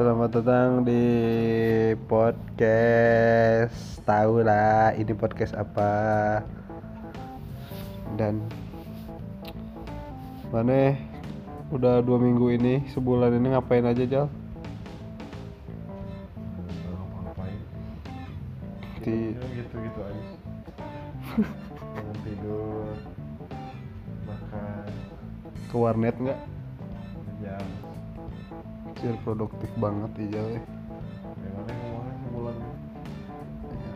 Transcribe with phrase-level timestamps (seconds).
[0.00, 1.04] Selamat datang di
[2.08, 4.00] podcast.
[4.08, 5.92] Tahu lah ini podcast apa.
[8.16, 8.40] Dan
[10.48, 10.96] Mana?
[11.68, 14.32] Udah dua minggu ini Sebulan ini ngapain aja Jal?
[19.04, 20.24] Di gitu gitu aja.
[21.92, 22.96] Bangun tidur
[24.24, 24.88] makan.
[25.68, 26.59] Ke warnet nggak?
[29.00, 30.12] Cil produktif banget
[31.72, 32.56] ngomongnya sebulan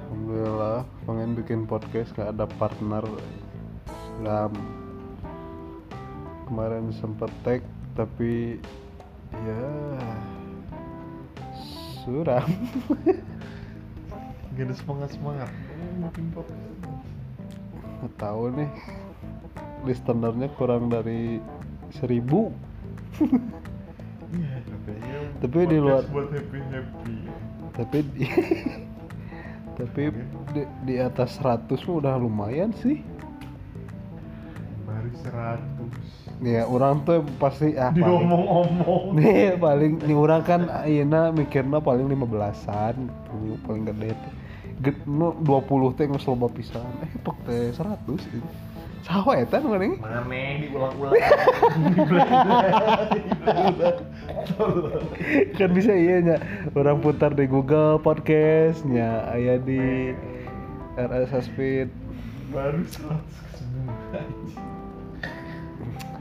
[0.09, 3.05] Alhamdulillah pengen bikin podcast gak ada partner.
[4.25, 4.57] Dalam
[6.49, 7.61] kemarin sempet tag
[7.93, 8.57] tapi
[9.45, 9.69] ya
[12.01, 12.49] suram.
[14.57, 15.53] Gak ada semangat semangat
[16.01, 16.81] bikin podcast?
[18.01, 18.71] Nggak tahu nih.
[19.85, 21.45] Listenernya kurang dari
[21.93, 22.49] seribu.
[23.21, 23.64] iya
[25.45, 27.17] Tapi di luar- buat happy happy.
[27.77, 28.25] Tapi di,
[29.79, 30.03] tapi
[30.57, 33.05] di, di atas 100 mah udah lumayan sih.
[34.89, 36.01] Baru seratus.
[36.41, 39.13] Ya orang tuh pasti ah diomong-omong.
[39.21, 42.97] Nih paling nih orang kan ayeuna mikirna paling 15-an
[43.29, 44.17] paling, paling gede
[45.05, 46.89] nu 20 teh geus loba pisan.
[47.05, 48.49] Eh pok teh 100 ini
[49.05, 50.25] eta nu nih mana
[50.65, 51.13] diulang-ulang.
[55.61, 56.37] Kan bisa iya nya.
[56.73, 60.17] Orang putar di Google podcastnya aya di
[60.97, 61.93] RSS feed
[62.49, 64.23] baru seratus semua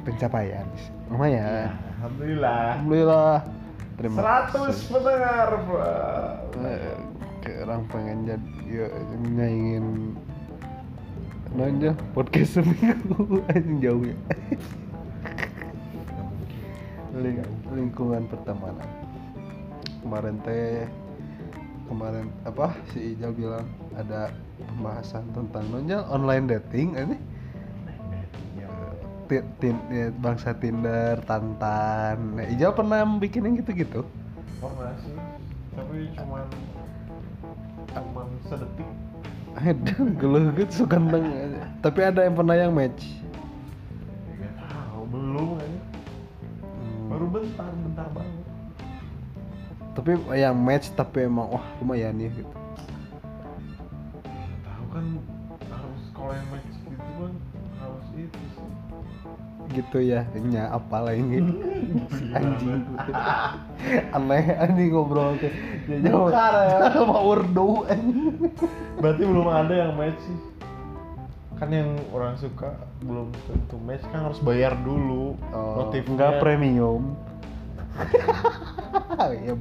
[0.03, 0.67] pencapaian.
[1.07, 1.71] Lumayan.
[2.03, 2.83] Alhamdulillah.
[2.83, 3.35] Alhamdulillah.
[3.93, 5.85] Terima 100 pendengar bro
[7.43, 8.87] Eh, orang pengen jadi ya
[9.35, 10.15] nyaingin
[11.53, 13.41] nanya podcast seminggu.
[13.53, 14.17] Anjing jauh ya.
[17.13, 18.89] Ling- lingkungan pertemanan.
[20.01, 20.89] Kemarin teh
[21.85, 27.17] kemarin apa si Ijal bilang ada pembahasan tentang nonjol online dating ini?
[29.23, 32.35] Ti- tin- ya, bangsa Tinder, Tantan.
[32.35, 34.03] Nah, Ijal pernah bikin yang gitu-gitu?
[34.59, 35.11] pernah sih
[35.75, 36.47] tapi cuman
[37.91, 38.87] cuman sedetik
[39.55, 41.25] Edan geluh gitu suka neng
[41.79, 43.05] Tapi ada yang pernah yang match.
[44.33, 45.79] nggak tahu belum aja
[46.73, 47.05] Hmm.
[47.07, 48.45] baru bentar bentar banget
[49.93, 52.49] Tapi yang match tapi emang wah lumayan ya gitu.
[54.59, 55.05] Tahu kan
[55.69, 57.33] harus kalau yang match gitu kan
[57.77, 58.69] harus itu sih
[59.73, 61.23] Gitu ya, nya apa lagi
[62.35, 62.83] anjing.
[64.11, 65.35] Aneh anjing ngobrol.
[65.89, 66.29] Ya jauh.
[66.31, 66.91] Ya.
[66.93, 67.83] Sama urdu
[69.03, 70.39] berarti belum ada yang match sih
[71.59, 72.71] kan yang orang suka
[73.03, 77.03] belum tentu match kan harus bayar dulu Oh, notifnya enggak premium.
[79.43, 79.53] ya,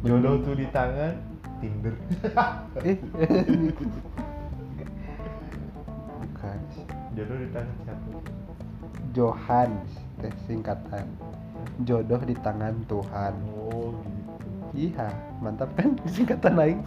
[0.00, 1.14] jodoh tuh di tangan
[1.60, 1.94] Tinder
[2.86, 2.96] Eh.
[6.22, 6.58] Bukan.
[7.12, 8.08] jodoh di tangan siapa
[9.14, 9.70] Johan
[10.18, 11.06] teh singkatan.
[11.82, 13.34] Jodoh di tangan Tuhan.
[13.54, 13.94] oh
[14.74, 15.06] gitu Iya,
[15.38, 16.58] mantap kan singkatan.
[16.58, 16.78] Ih,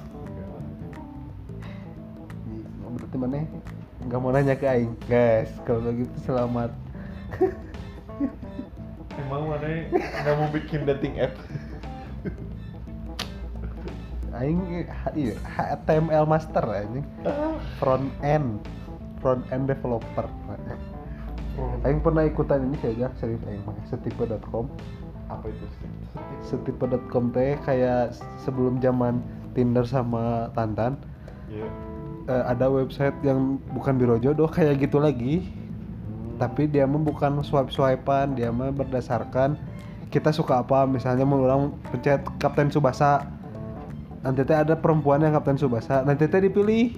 [2.83, 3.47] Berarti mana?
[4.03, 5.51] Nggak mau nanya ke aing, guys.
[5.63, 6.71] Kalau begitu selamat.
[9.17, 11.33] Emang mana nggak mau bikin dating app?
[14.37, 17.01] Aing ha- iya, HTML master anjing.
[17.81, 18.61] Front end,
[19.17, 20.29] front end developer.
[21.85, 24.69] Aing pernah ikutan ini saja serius aing mah setipe.com.
[25.27, 25.65] Apa itu?
[26.45, 29.19] Setipe.com teh kayak sebelum zaman
[29.57, 31.01] Tinder sama Tantan.
[31.47, 31.67] Iya.
[32.27, 35.47] eh, ada website yang bukan biro jodoh kayak gitu lagi
[36.37, 39.57] tapi dia mah bukan swipe swipean dia mah berdasarkan
[40.13, 43.25] kita suka apa misalnya mau orang pencet Kapten Subasa
[44.21, 46.95] nanti teh ada perempuan yang Kapten Subasa nanti teh dipilih.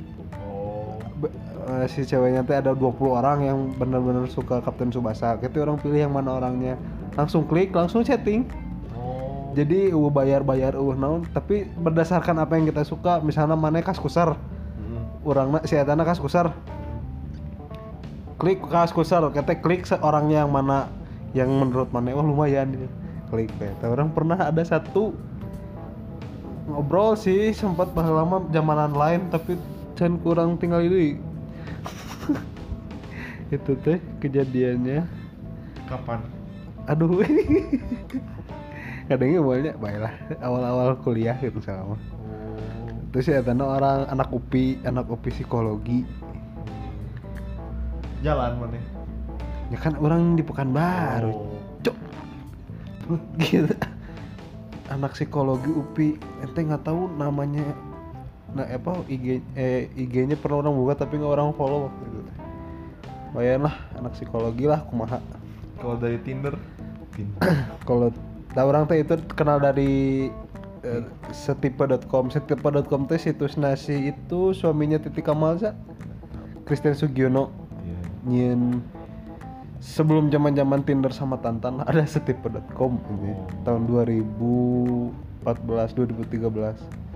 [1.70, 5.38] Eh, si ceweknya teh ada 20 orang yang benar-benar suka Kapten Subasa.
[5.38, 6.74] Kita orang pilih yang mana orangnya.
[7.14, 8.50] Langsung klik langsung chatting.
[8.98, 9.54] Oh.
[9.54, 11.30] jadi uh bayar bayar uh naon.
[11.30, 14.34] Tapi berdasarkan apa yang kita suka misalnya mana kas kusar.
[14.34, 15.06] Hmm.
[15.22, 16.58] orang si etana kas kusar.
[18.42, 19.22] Klik kas kusar.
[19.30, 20.90] Kita klik seorangnya yang mana
[21.38, 22.74] yang menurut mana wah lumayan.
[22.74, 22.90] Ya.
[23.30, 25.14] klik beta orang pernah ada satu
[26.66, 29.54] ngobrol sih sempat lama zamanan lain tapi
[29.94, 31.29] can kurang tinggal ini
[33.56, 35.08] itu teh kejadiannya
[35.90, 36.22] Kapan?
[36.86, 37.10] aduh
[39.10, 41.98] kadangnya awalnya baiklah awal-awal kuliah gitu sama
[42.30, 42.94] Oh.
[43.10, 46.06] terus ya tanda orang anak upi anak upi psikologi
[48.22, 48.78] Jalan mana?
[49.74, 51.58] ya kan orang di Pekanbaru Oh.
[51.82, 51.98] cok
[53.42, 53.74] gitu
[54.90, 56.10] anak psikologi UPI
[56.46, 57.66] ente nggak tahu namanya
[58.56, 62.20] nah apa IG eh IG-nya pernah orang buka tapi nggak orang follow waktu itu.
[63.30, 65.22] Lumayan lah anak psikologi lah kumaha.
[65.80, 66.58] Kalau dari Tinder,
[67.88, 68.10] kalau
[68.58, 70.28] tahu orang teh itu kenal dari
[70.84, 75.78] eh, setipe.com setipe.com teh situs nasi itu suaminya Titi Kamalza
[76.66, 77.70] Christian Sugiono.
[77.80, 78.00] Iya.
[78.28, 78.84] nyin
[79.80, 83.32] sebelum zaman zaman Tinder sama Tantan ada setipe.com ini.
[83.32, 83.48] Oh.
[83.64, 87.09] tahun 2014 2013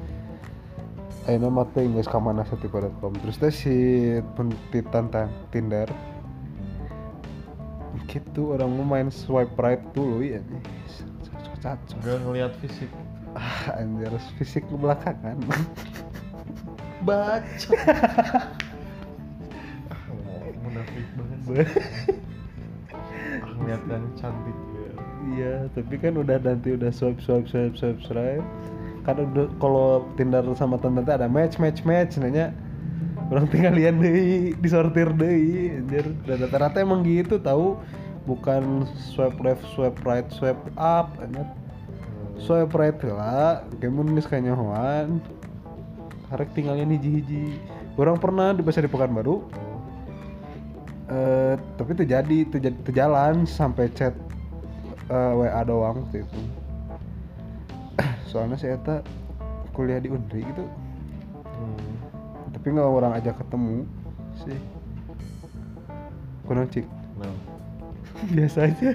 [1.23, 3.75] Ayo nama teh geus ka mana setipe.com terus teh si
[4.35, 5.87] pentit Tantan Tinder
[8.11, 10.43] gitu orang mau main swipe right dulu ya
[12.03, 12.91] Gak ngeliat fisik.
[13.39, 15.39] ah anjir fisik ke belakangan
[17.07, 17.71] Baca.
[19.91, 20.03] ah,
[20.59, 21.67] munafik banget.
[22.95, 24.91] ah, ngeliat yang cantik ya.
[25.23, 28.43] Iya, tapi kan udah nanti udah swipe swipe swipe swipe swipe.
[29.03, 32.55] Udah kalau Tinder sama temen ada match match match nanya
[33.27, 36.05] orang tinggal lihat deh disortir deh anjir.
[36.23, 37.75] Dan rata-rata emang gitu tahu
[38.23, 41.43] bukan swipe left swipe right swipe up anjir.
[42.39, 45.19] Swipe right lah kamu nulis kayaknya hoan
[46.31, 47.59] harek tinggalnya hiji-hiji.
[47.99, 49.43] Orang pernah di pasar di Pekanbaru.
[51.11, 54.15] Eh tapi itu jadi itu jadi itu jalan sampai chat
[55.11, 56.62] eh, WA doang waktu itu
[58.33, 59.05] soalnya saya eta
[59.77, 60.65] kuliah di Undri gitu.
[61.53, 61.93] Hmm.
[62.49, 63.85] tapi nggak orang ajak ketemu.
[64.41, 64.57] Sih
[66.49, 66.85] kurang cik.
[67.21, 67.33] Nah,
[68.35, 68.89] biasa aja.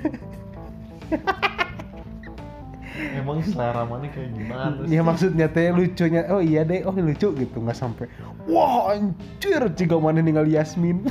[3.15, 4.91] Emang selera mana kayak gimana sih?
[4.91, 6.27] ya maksudnya teh lucunya.
[6.35, 6.83] Oh iya deh.
[6.83, 7.57] Oh lucu gitu.
[7.63, 8.11] Nggak sampai
[8.51, 11.07] wah anjir jika mana ninggal Yasmin.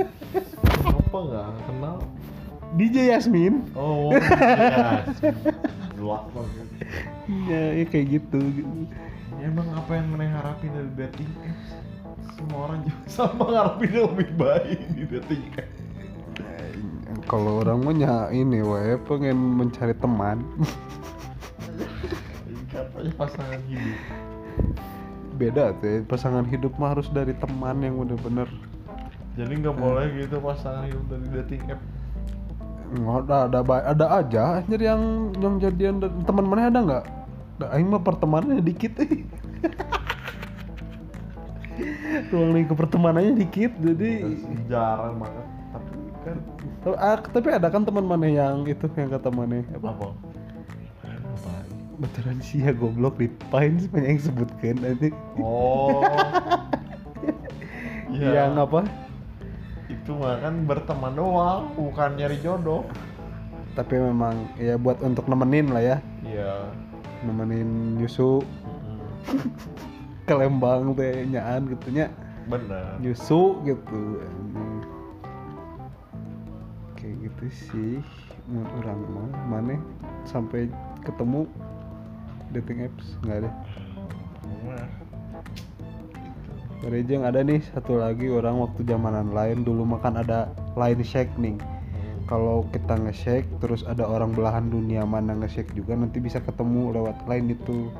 [0.78, 1.96] Kenapa nggak kenal?
[2.78, 3.64] DJ Yasmin.
[3.72, 5.00] Oh, ya.
[5.96, 6.67] Gelap banget.
[7.48, 8.72] Ya, ya kayak gitu, gitu.
[9.38, 11.68] Ya, emang apa yang mana harapin dari dating apps?
[12.34, 15.76] Semua orang juga sama ngarepin yang lebih baik di dating apps.
[17.28, 20.40] kalau orang mah nya ini wae pengen mencari teman
[22.72, 23.98] Katanya pasangan hidup.
[25.36, 28.48] beda teh pasangan hidup mah harus dari teman yang bener-bener
[29.36, 31.80] Jadi nggak boleh gitu pasangan hidup dari dating app.
[32.88, 37.04] Ada ada ada aja anjir yang yang jadian teman mana ada nggak
[37.58, 39.26] ada aing mah pertemanannya dikit eh.
[42.32, 44.34] ruang lingkup pertemanannya dikit jadi
[44.66, 45.46] Jarang banget.
[45.68, 45.90] Tapi
[46.24, 46.36] kan
[46.78, 50.08] tapi, ah, tapi ada kan teman mana yang itu yang kata mana apa apa?
[51.98, 55.10] Betulan sih ya goblok di Pine sebanyak yang sebutkan nanti
[55.42, 56.06] Oh.
[58.14, 58.86] Ya, yang apa
[60.08, 62.80] Itu mah kan berteman doang, bukan nyari jodoh.
[63.76, 66.66] tapi memang ya buat untuk nemenin lah ya Iya.
[67.22, 68.98] nemenin Yusu Mm-mm.
[70.26, 72.08] ke Lembang teh nyaan gitu nya
[72.48, 72.96] Bener.
[72.98, 74.18] Yusu gitu
[76.96, 77.92] kayak gitu sih
[78.48, 79.76] menurut orang mah mana
[80.24, 80.66] sampai
[81.04, 81.44] ketemu
[82.50, 83.50] dating apps nggak ada
[84.64, 84.84] Nah,
[86.78, 90.46] dari yang ada nih satu lagi orang waktu zamanan lain dulu makan ada
[90.78, 91.58] line shake nih.
[92.28, 97.18] Kalau kita nge-shake terus ada orang belahan dunia mana nge-shake juga nanti bisa ketemu lewat
[97.26, 97.90] line itu.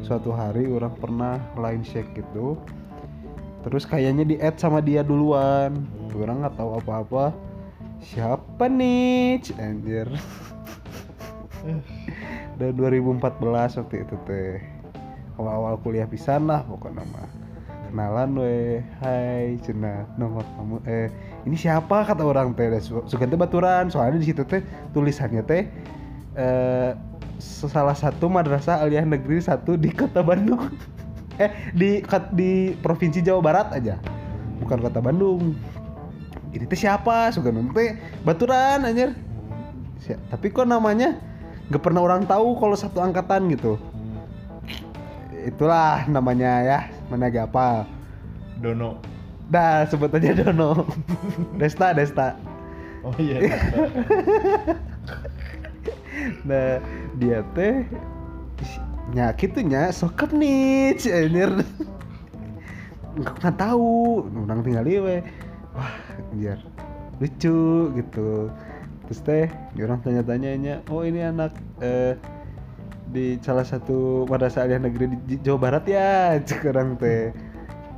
[0.00, 2.56] Suatu hari orang pernah line shake gitu
[3.62, 5.84] terus kayaknya di add sama dia duluan.
[6.16, 7.36] Orang nggak tahu apa-apa
[8.00, 9.44] siapa nih?
[9.60, 10.08] Anjir.
[12.58, 14.58] Udah 2014 waktu itu teh.
[15.36, 17.41] Awal-awal kuliah pisan lah pokoknya mah
[17.92, 21.06] kenalan we hai cina nomor kamu eh
[21.44, 22.08] ini siapa?
[22.08, 23.92] Kata orang teh Su- suka teh baturan.
[23.92, 24.64] Soalnya di situ teh
[24.96, 25.68] tulisannya teh
[26.32, 26.96] eh
[27.36, 30.72] salah satu madrasah aliyah negeri satu di kota Bandung.
[31.40, 32.04] Eh di
[32.36, 33.96] di provinsi Jawa Barat aja
[34.60, 35.56] bukan kota Bandung.
[36.52, 37.32] Ini teh siapa?
[37.32, 39.16] Suka teh baturan anjir.
[40.00, 41.16] Si- tapi kok namanya
[41.72, 43.80] gak pernah orang tahu kalau satu angkatan gitu.
[45.32, 46.78] Itulah namanya ya
[47.12, 47.84] mana gak apa?
[48.56, 48.96] Dono.
[49.52, 50.88] dah sebut aja Dono.
[51.60, 52.40] Desta Desta.
[53.04, 53.52] Oh iya.
[56.48, 56.78] nah
[57.18, 57.84] dia teh
[59.12, 61.50] nya sokap nih anjir.
[63.12, 65.20] Nggak pernah tahu orang tinggal we.
[65.76, 65.94] Wah
[66.32, 66.56] anjir.
[67.20, 68.48] Lucu gitu.
[69.04, 71.52] Terus teh orang tanya-tanyanya oh ini anak
[71.84, 72.16] eh,
[73.12, 77.30] di salah satu madrasah aliyah negeri di Jawa Barat ya sekarang teh.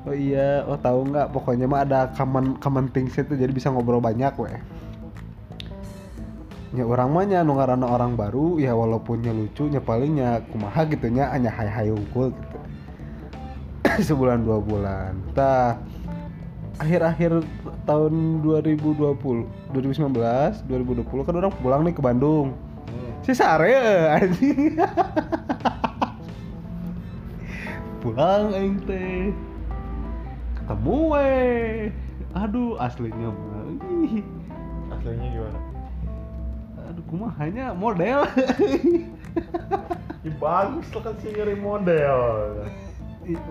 [0.04, 1.32] Oh iya oh tahu nggak?
[1.32, 4.58] Pokoknya mah ada common common things itu jadi bisa ngobrol banyak weh.
[6.74, 10.82] Nya orang mah nya nu ngaranna orang baru ya walaupun nya lucu nya palingnya kumaha
[10.90, 12.58] gitu nya hanya hai hai unggul gitu.
[14.10, 15.14] Sebulan dua bulan.
[15.32, 15.78] Tah
[16.82, 17.46] akhir-akhir
[17.86, 18.98] tahun 2020
[19.70, 20.10] 2019
[20.66, 22.50] 2020 kan orang pulang nih ke Bandung
[23.24, 23.72] si sare
[24.20, 24.76] anjing
[28.04, 29.32] pulang aing teh.
[30.60, 31.88] Ketemu weh.
[32.36, 33.64] Aduh aslinya mah.
[34.92, 35.60] Aslinya gimana?
[36.92, 38.28] Aduh kumahanya model.
[40.20, 42.20] Ya bagus lah kan sih nyari model.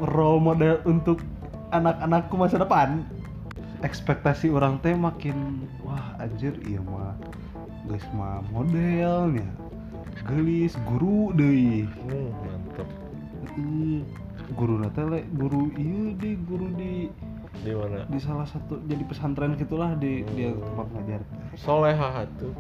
[0.06, 1.26] Role model untuk
[1.74, 3.02] anak-anakku masa depan.
[3.82, 7.18] Ekspektasi orang teh makin wah anjir iya mah.
[7.90, 9.50] Guys mah modelnya
[10.28, 12.88] gelis guru deh hmm, mantep.
[14.54, 17.08] Guru nate le guru iya di guru di
[17.64, 18.04] di mana?
[18.10, 21.22] di salah satu jadi pesantren gitulah di dia tempat ngajar.
[21.60, 22.54] Soleha tuh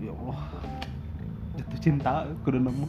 [0.00, 0.40] ya Allah
[1.58, 2.86] jatuh cinta kudu nemu.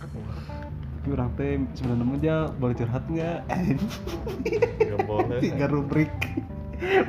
[1.01, 3.39] Tapi orang teh sebenarnya nemu aja boleh curhat nggak?
[4.85, 5.39] Nggak boleh.
[5.41, 6.13] Tiga rubrik.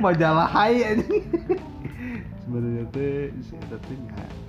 [0.01, 1.05] Majalah hai aja
[2.43, 4.42] sebenarnya teh si eta teh nggak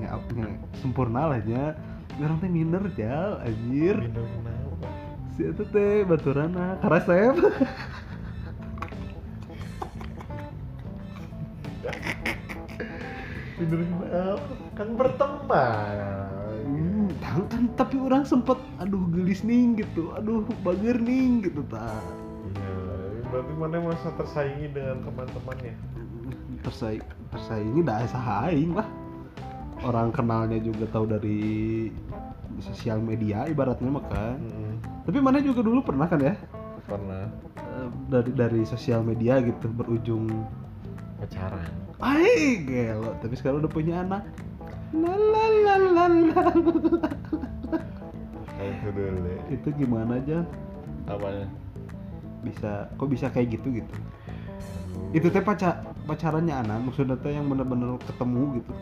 [0.00, 1.76] nggak nggak sempurna lah nya
[2.20, 3.96] orang teh minder jal anjir.
[3.96, 4.88] Kenapa
[5.40, 7.32] si eta teh baturana karesep
[13.56, 15.96] minum kenapa kan berteman.
[16.68, 20.12] Hmm, tahu kan tapi orang sempet aduh gelis ning gitu.
[20.16, 22.04] Aduh bager ning gitu tak
[22.52, 25.72] iya berarti mana masa tersaingi dengan teman-temannya?
[26.60, 28.99] Tersaing tersaingi dah sahaing lah
[29.84, 31.40] orang kenalnya juga tahu dari
[32.60, 34.72] sosial media ibaratnya mah kan Mm-mm.
[35.08, 36.34] tapi mana juga dulu pernah kan ya
[36.84, 40.28] pernah eh, dari dari sosial media gitu berujung
[41.20, 43.12] pacaran Ay, gelo.
[43.20, 44.24] Tapi sekarang udah punya anak.
[49.52, 50.44] Itu gimana aja?
[51.04, 51.46] apanya
[52.40, 53.94] Bisa, kok bisa kayak gitu gitu?
[55.12, 58.72] Itu teh pacar pacarannya anak, maksudnya teh yang bener-bener ketemu gitu.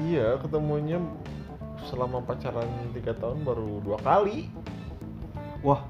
[0.00, 0.98] Iya ketemunya
[1.82, 4.48] selama pacaran tiga tahun baru dua kali.
[5.62, 5.82] Wah,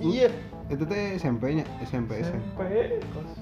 [0.00, 0.28] iya.
[0.70, 3.32] Itu teh SMP-nya, SMP, SMP, SMP kelas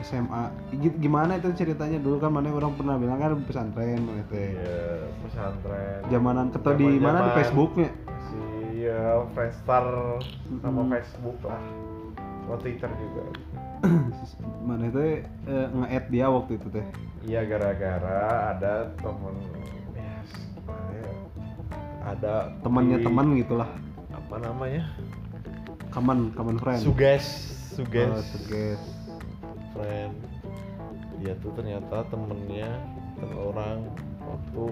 [0.00, 0.42] SMA.
[0.78, 1.98] Gi- Gimana itu ceritanya?
[1.98, 4.56] Dulu kan mana orang pernah bilang kan pesantren mana teh.
[4.56, 6.00] iya pesantren.
[6.08, 7.18] Zamanan ketemu di mana?
[7.20, 7.90] Di Facebooknya.
[8.30, 8.38] si
[8.84, 9.86] ya Friendster
[10.60, 10.80] sama.
[10.88, 11.62] Facebook lah.
[12.46, 13.22] Sama Twitter juga
[14.66, 16.84] mana teh eh, nge-add dia waktu itu teh.
[17.22, 18.20] iya gara-gara
[18.52, 19.34] ada temen
[20.56, 21.12] gimana ya
[22.02, 23.70] ada Temannya teman gitulah.
[24.10, 24.84] apa namanya
[25.90, 26.80] Common, common friend.
[26.80, 27.26] Suges
[27.74, 28.82] Oh, Suges Suges.
[29.72, 30.12] friend
[31.18, 32.68] dia tuh ternyata temennya
[33.16, 33.78] temen orang
[34.20, 34.64] waktu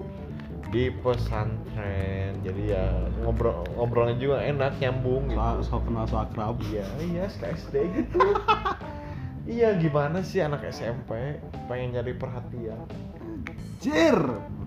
[0.69, 2.85] di pesantren jadi ya
[3.19, 8.17] ngobrol ngobrolnya juga enak nyambung so, gitu so kenal so akrab iya iya SD gitu
[9.49, 12.77] iya gimana sih anak SMP pengen nyari perhatian?
[13.81, 14.19] Jir,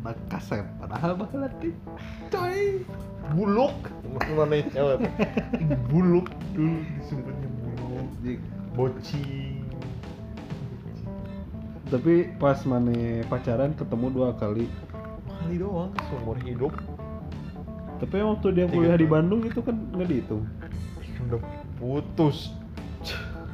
[0.03, 1.71] udah kasep padahal berarti
[2.29, 2.83] coy.
[3.39, 3.79] Buluk
[4.35, 5.07] mana cewek?
[5.87, 6.27] Buluk
[6.59, 8.41] dulu disebutnya buluk.
[8.73, 9.63] Bocing
[11.93, 14.65] tapi pas mana pacaran ketemu dua kali.
[15.29, 16.73] Kali doang seumur hidup.
[18.01, 19.05] Tapi waktu dia kuliah di.
[19.05, 20.49] Bandung itu kan nggak dihitung.
[21.29, 21.45] Udah
[21.77, 22.57] putus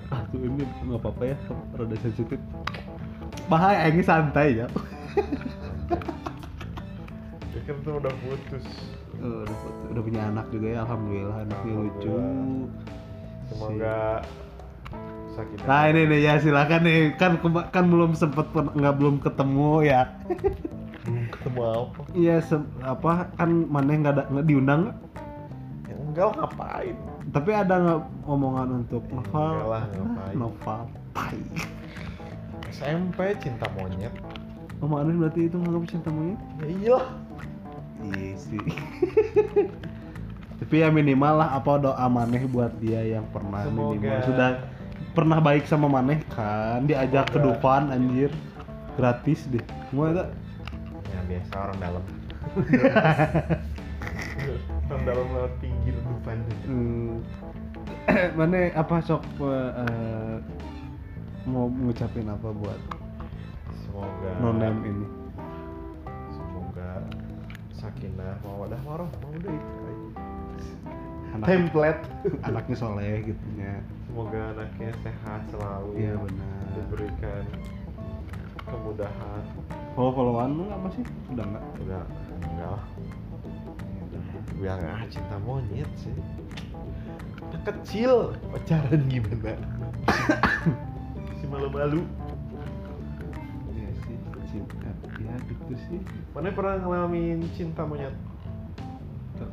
[0.08, 1.36] ah tuh ini nggak apa-apa ya
[1.76, 2.40] rada sensitif.
[3.48, 4.66] Bahaya ini santai ya.
[7.52, 8.64] Dia kan tuh udah putus.
[9.18, 9.56] Oh, udah,
[9.92, 11.44] udah punya anak juga ya alhamdulillah.
[11.44, 12.18] Anaknya lucu.
[13.48, 14.24] Semoga
[15.32, 17.00] sakit nah ini nih ya silakan nih.
[17.20, 17.40] Kan
[17.72, 20.08] kan belum sempet nggak belum ketemu ya.
[21.04, 22.00] Belum ketemu apa?
[22.16, 22.36] Iya
[22.84, 23.12] apa?
[23.36, 24.92] Kan mana nggak ada nggak diundang
[26.26, 26.96] lah, ngapain?
[27.28, 30.34] Tapi ada nggak omongan untuk novel Enggak lah, ngapain.
[30.34, 30.80] novel
[31.14, 31.40] tai.
[32.74, 34.14] SMP cinta monyet.
[34.82, 36.40] Omongan berarti itu nggak cinta monyet?
[36.82, 36.98] Ya
[38.14, 38.62] iya sih.
[40.58, 43.94] Tapi ya minimal lah apa doa maneh buat dia yang pernah Semoga.
[43.94, 44.22] minimal.
[44.26, 44.50] Sudah
[45.14, 46.82] pernah baik sama maneh kan?
[46.86, 47.38] Diajak ke.
[47.38, 48.30] Dufan anjir.
[48.98, 49.62] Gratis deh.
[49.90, 50.24] Semua itu
[51.14, 52.02] ya biasa orang dalam.
[54.88, 57.16] Orang dalam lewat pinggir depan hmm.
[58.38, 60.36] mana apa sok eh,
[61.48, 62.80] mau ngucapin apa buat
[63.86, 65.06] semoga nonem ini?
[66.34, 66.90] Semoga
[67.72, 69.88] sakinah mawadah warohmah udah itu
[71.38, 72.02] anak template.
[72.48, 73.80] anaknya soleh gitunya.
[74.08, 76.62] Semoga anaknya sehat selalu iya benar.
[76.74, 77.44] diberikan
[78.68, 79.42] kemudahan.
[79.96, 81.04] Follow followan lu nggak masih?
[81.32, 81.64] Udah nggak?
[81.86, 82.02] Udah
[82.44, 82.84] enggak lah.
[84.58, 86.10] Biar ah cinta monyet sih.
[87.48, 89.54] Anak kecil pacaran gimana?
[91.38, 92.02] si malu-malu.
[93.70, 94.16] iya sih
[94.50, 94.90] cinta
[95.22, 95.98] ya gitu sih
[96.34, 98.14] Mana pernah ngalamin cinta monyet?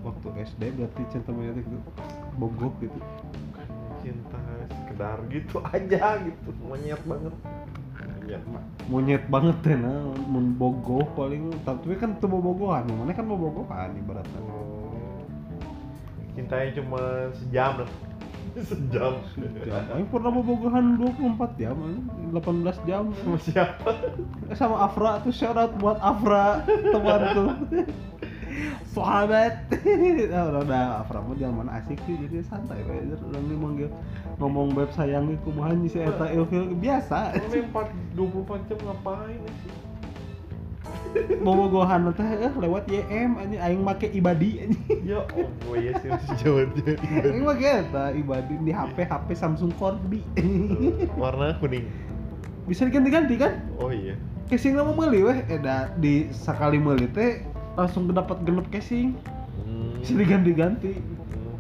[0.02, 1.78] waktu SD berarti cinta monyet itu
[2.42, 2.98] bogok gitu
[4.02, 7.34] Cinta sekedar gitu aja gitu, monyet banget.
[8.26, 8.44] Monyet
[8.90, 10.14] monyet banget ya nah
[10.58, 14.40] bogoh paling tapi kan tuh bobogohan mana kan bobogohan ibaratnya
[16.36, 17.01] Cintanya cuma
[17.34, 17.92] sejam lah.
[18.70, 19.20] Sejam.
[19.68, 22.32] jam Aing pernah bobogohan 24 jam anjing.
[22.32, 23.92] 18 jam Sama siapa?
[24.56, 27.58] sama Afra tuh syarat buat Afra temanku
[28.96, 29.68] sahabat
[30.32, 33.89] nah, udah, Afra mah jangan mana asik sih jadi santai we orang ini manggil
[34.39, 39.85] ngomong beb sayang iku kumaha nya si eta ilfil biasa 4 24 jam ngapain sih?
[41.38, 46.34] Bobogohan teh eh, lewat YM anjing aing make ibadi anjing Ya Allah ya sih masih
[46.38, 50.22] jauh aing make eta ibadi di HP HP Samsung Corby
[51.15, 51.86] Warna kuning.
[52.65, 54.17] bisa diganti-ganti kan Oh iya.
[54.45, 59.13] casing nama meuli weh eda di sekali meuli teh langsung dapat genep casing
[59.55, 59.98] Hmm.
[59.98, 61.55] bisa diganti-ganti Hmm.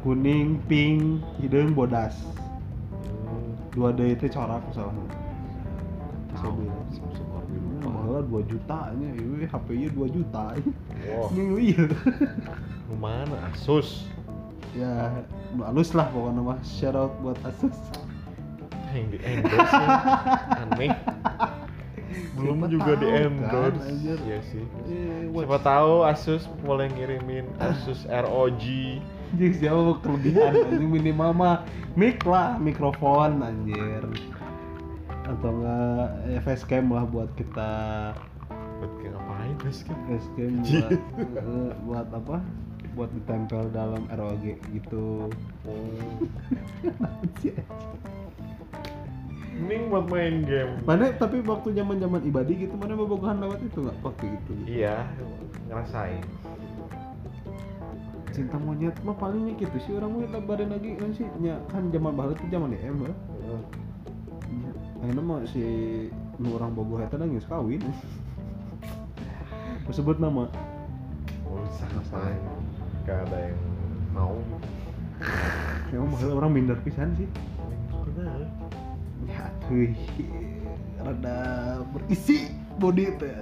[0.00, 2.14] kuning pink hidung bodas
[3.04, 3.54] Hmm.
[3.70, 4.94] dua D itu corak salah
[6.32, 6.62] Tahu.
[8.10, 10.74] Malah 2 juta nya ini HP nya 2 juta ini
[11.62, 11.86] iya
[12.98, 14.02] mana Asus?
[14.74, 15.14] ya
[15.62, 17.78] halus lah pokoknya mah shout out buat Asus
[18.90, 19.86] Yang di endorse ya.
[20.66, 20.90] Aneh.
[22.34, 23.78] Belum Siapa juga di endorse.
[23.78, 24.18] kan, anjir.
[24.26, 24.64] Iya sih.
[24.90, 28.64] eh, Siapa tahu Asus boleh ngirimin Asus ROG.
[29.30, 31.56] Jadi siapa kelebihan minimal mah
[31.94, 34.02] mic lah mikrofon anjir
[35.30, 37.70] atau enggak eh, facecam lah buat kita
[38.50, 40.80] Buat ngapain facecam Anjir.
[40.88, 40.92] buat
[41.38, 42.36] eh, buat apa?
[42.90, 45.30] Buat ditempel dalam ROG gitu.
[49.60, 50.80] Mending buat main game.
[50.82, 55.04] mana tapi waktu zaman zaman ibadi gitu mana bobogohan lewat itu nggak waktu itu Iya,
[55.68, 56.24] ngerasain.
[58.30, 61.26] cinta monyet mah palingnya gitu sih orang mau lebarin lagi kan sih?
[61.42, 63.16] Nya kan zaman baru itu zaman DM lah
[65.00, 65.64] Akhirnya mah si
[66.36, 67.80] nu orang bogoh eta nangis kawin
[69.90, 70.46] sebut nama
[71.50, 72.42] Gak usah ngapain.
[73.02, 73.60] Gak ada yang
[74.14, 74.38] mau.
[75.90, 77.26] Emang mahal orang minder pisan sih.
[79.26, 79.90] Ya tuh
[81.00, 81.38] Rada
[81.90, 83.34] berisi body teh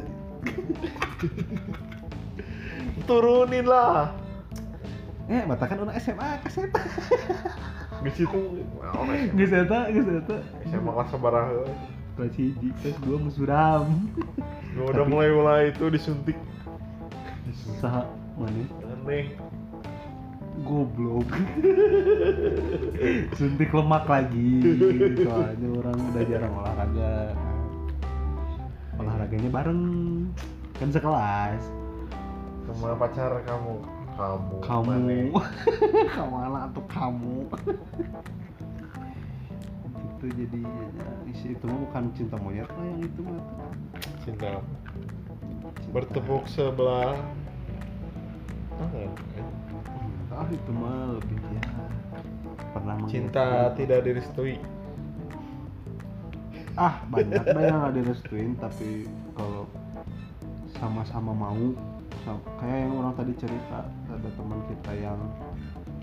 [3.04, 4.16] Turunin lah.
[5.28, 6.72] Eh, mata kan orang SMA kaset
[7.98, 8.40] Di situ.
[8.78, 10.36] Oh, Geus eta, geus eta
[10.70, 11.66] SMA kelas sabaraha.
[12.14, 13.86] Kelas hiji, kelas dua musuram
[14.74, 16.38] Gua udah mulai-mulai itu disuntik.
[17.46, 17.78] Disuntik.
[17.78, 18.02] Saha
[18.34, 18.62] mana?
[18.86, 19.38] Aneh.
[20.66, 21.30] Goblok
[23.38, 24.58] Suntik lemak lagi
[25.22, 27.14] Soalnya orang udah jarang olahraga
[28.98, 29.82] Olahraganya bareng
[30.82, 31.62] Kan sekelas
[32.66, 33.97] Sama pacar kamu.
[34.18, 34.58] Kamu.
[34.66, 35.30] Kamu Maneh.
[36.18, 37.46] Kamu anak atau kamu
[40.18, 43.38] Itu jadi ya, isi itu mah bukan cinta monyet lah yang itu mah
[44.26, 44.58] Cinta.
[45.94, 47.14] Bertepuk sebelah.
[48.74, 49.10] Tangan.
[50.34, 51.62] Ah itu mah lebih ya
[52.74, 54.58] Pernah Cinta tidak direstui.
[56.78, 59.66] ah banyak yang nggak direstuin tapi kalau
[60.78, 61.74] sama-sama mau
[62.56, 65.20] kayak yang orang tadi cerita ada teman kita yang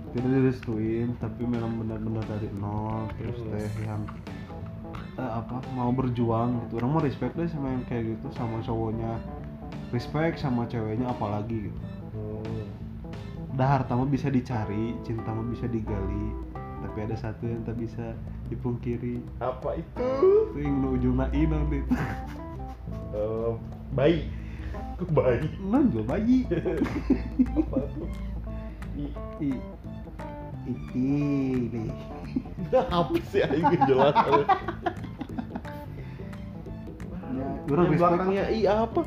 [0.09, 3.51] tidak direstuin tapi memang benar-benar dari nol terus Hmm.
[3.51, 4.01] teh yang
[5.15, 9.19] eh, apa mau berjuang gitu orang mau respect deh sama yang kayak gitu sama cowoknya
[9.89, 11.79] respect sama ceweknya apalagi gitu
[12.11, 12.63] Hmm.
[13.53, 16.31] dah harta mah bisa dicari cinta mah bisa digali
[16.77, 18.13] tapi ada satu yang tak bisa
[18.45, 19.99] dipungkiri Apa itu?
[20.47, 21.83] itu yang nu ujungna inang deh
[23.11, 23.51] Eh,
[25.11, 25.39] bayi.
[25.41, 25.47] Bayi.
[25.59, 28.07] nonjol bayi Apa tuh?
[28.95, 29.05] I,
[29.43, 29.49] I,
[31.67, 31.91] deh
[33.03, 34.15] apa sih aing jelas.
[37.35, 39.01] Ya, orang respect belakangnya i apa?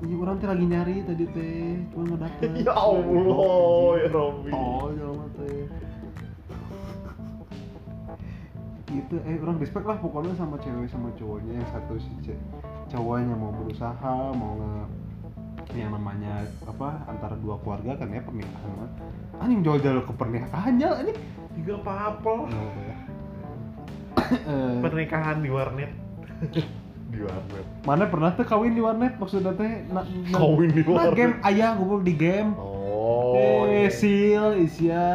[0.00, 4.50] ini orang teh lagi nyari tadi teh cuma nggak dapet Ya Allah, ya Robi.
[4.52, 5.68] oh jelema teh
[8.86, 12.40] gitu eh orang respect lah pokoknya sama cewek sama cowoknya yang satu si ce-
[12.96, 14.74] cowoknya mau berusaha mau nge
[15.76, 18.90] yang namanya apa antara dua keluarga kan ya pernikahan mah
[19.38, 21.18] anjing jauh-jauh ke pernikahan ya anjing
[21.56, 22.52] Tiga apa-apa.
[22.52, 22.96] Nggak apa ya.
[24.44, 25.88] Eh, Pernikahan di warnet.
[27.06, 30.90] di warnet mana pernah tuh kawin di warnet maksudnya teh na, na- Kawin di na
[30.90, 31.16] warnet?
[31.16, 33.88] game ayah gue di game oh eh iya.
[33.88, 35.06] seal isya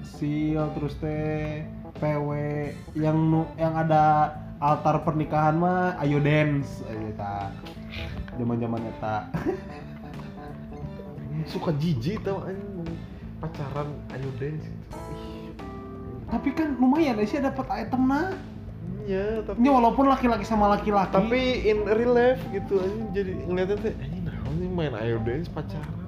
[0.00, 1.66] seal terus teh
[1.98, 2.28] PW
[2.96, 7.48] yang nu yang ada altar pernikahan mah ayo dance eta.
[8.36, 9.26] Zaman zaman eta
[11.48, 12.92] suka jijik tau anjing
[13.40, 14.68] pacaran ayo dance.
[14.68, 15.64] Gitu.
[16.28, 18.36] Tapi kan lumayan sih dapat item nah.
[19.08, 21.16] Iya tapi ini walaupun laki-laki sama laki-laki.
[21.16, 25.88] Tapi in real life gitu anjing jadi ngeliatnya anjing nah ini main ayo dance pacaran?
[25.88, 25.99] Ya.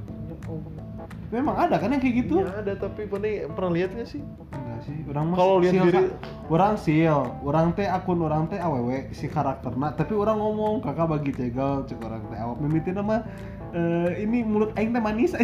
[1.33, 2.45] Memang ada kan yang kayak gitu?
[2.45, 4.21] Iya ada tapi pernah pernah lihat nggak sih?
[4.53, 6.13] Enggak sih orang mah Kalau lihat diri-
[6.53, 8.85] orang seal orang teh akun orang teh aww
[9.17, 13.25] si karakterna tapi orang ngomong kakak bagi cegel cek orang teh awak mimitin nama
[13.73, 15.33] eh, ini mulut aing teh manis.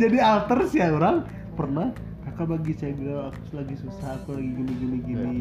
[0.00, 1.28] Jadi alter sih ya orang.
[1.52, 1.92] Pernah
[2.24, 5.36] kakak bagi cegel aku lagi susah aku lagi gini gini gini.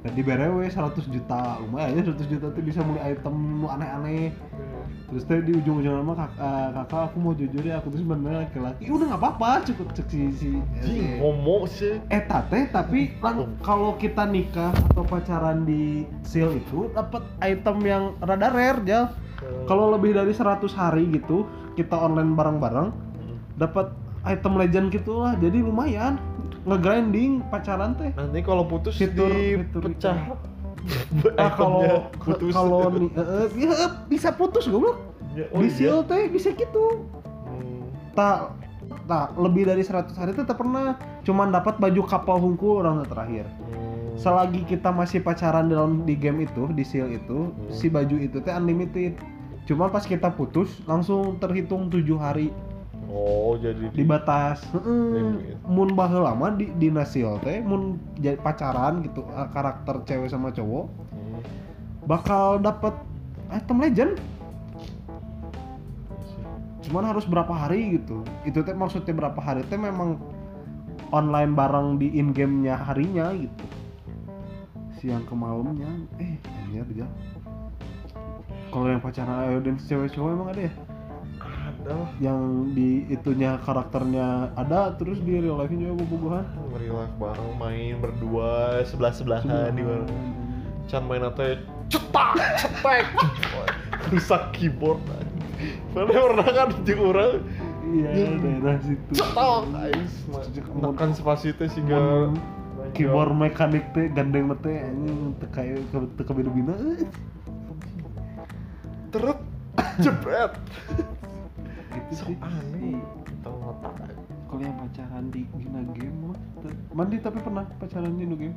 [0.00, 4.32] Dan di BRW 100 juta lumayan ya 100 juta tuh bisa mulai item aneh-aneh
[5.10, 8.46] terus teh di ujung-ujung nama kak, eh, kakak aku mau jujur ya aku tuh sebenarnya
[8.46, 13.10] laki-laki "Ih, udah nggak apa-apa cukup cek si si si- homo sih Eta teh tapi
[13.18, 15.82] lang- kalau kita nikah atau pacaran di
[16.22, 19.04] seal itu dapat item yang rada rare jal.
[19.66, 21.42] Kalau lebih dari 100 hari gitu
[21.74, 22.88] kita online bareng-bareng
[23.56, 23.90] dapat
[24.22, 25.34] item legend gitu lah.
[25.34, 26.20] Jadi lumayan
[26.62, 28.12] ngegrinding pacaran teh.
[28.12, 30.12] nanti kalau putus Fitur- fitur dipecah
[31.36, 32.88] Ah kalau putus kalau
[33.54, 34.96] ya, bisa putus goblok.
[35.36, 35.76] Ya, oh di iya.
[35.76, 37.06] seal teh bisa gitu.
[37.46, 37.90] Hmm.
[38.16, 38.56] Tak
[39.06, 43.46] tak lebih dari 100 hari tetap pernah cuman dapat baju kapal hungkul orang terakhir.
[43.46, 44.18] Hmm.
[44.18, 47.70] selagi kita masih pacaran dalam di game itu di seal itu Hmm.
[47.72, 49.16] si baju itu teh unlimited
[49.64, 52.50] cuma pas kita putus langsung terhitung tujuh hari
[53.10, 54.62] oh jadi di batas.
[54.72, 55.58] Limit.
[55.66, 60.54] mun baheula lama di di seal teh mun jadi pacaran gitu eh, karakter cewek sama
[60.54, 61.42] cowok Hmm.
[62.06, 62.94] bakal dapat
[63.50, 64.12] item legend.
[66.86, 68.22] Cuman harus berapa hari gitu.
[68.46, 70.16] Itu teh maksudnya berapa hari teh memang
[71.10, 73.64] online bareng di in gamenya harinya gitu.
[75.02, 75.90] Siang ke malamnya.
[76.22, 76.38] Eh
[76.70, 77.08] anjir dia
[78.70, 80.72] kalau yang pacaran ayo dan cewek cowok emang ada ya
[82.20, 86.44] yang di itunya karakternya ada terus di real life juga bobogohan
[86.76, 90.06] relax bareng main berdua sebelah sebelahan di mana
[90.90, 91.54] Can main atau
[91.86, 93.06] cetak cetek.
[94.10, 94.98] Rusak keyboard
[95.94, 97.46] mana pernah kan di orang
[97.94, 98.10] iya
[98.42, 99.22] daerah situ.
[99.22, 99.70] Cetak
[100.74, 102.34] makan spasi teh sih Mun
[102.90, 105.38] keyboard mekanik teh gandeng teh anjing.
[105.38, 107.06] Teu kayak teu kabeda-beda eh.
[109.10, 109.38] teret
[110.02, 110.54] jebret
[112.08, 112.36] gitu sih.
[112.40, 113.00] aneh.
[113.44, 113.94] Tahu otak.
[114.50, 116.34] Kalau yang pacaran di gina game
[116.90, 118.56] mandi tapi pernah pacaran di no game?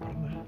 [0.00, 0.42] Pernah.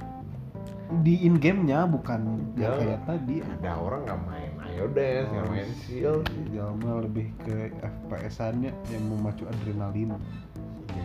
[1.04, 2.72] Di in gamenya bukan Ya.
[2.74, 3.36] ya kayak tadi.
[3.44, 6.16] Ada orang nggak main ayo nggak main seal
[6.54, 10.16] Jalma lebih ke FPS-annya yang memacu adrenalin.
[10.16, 11.04] Iya.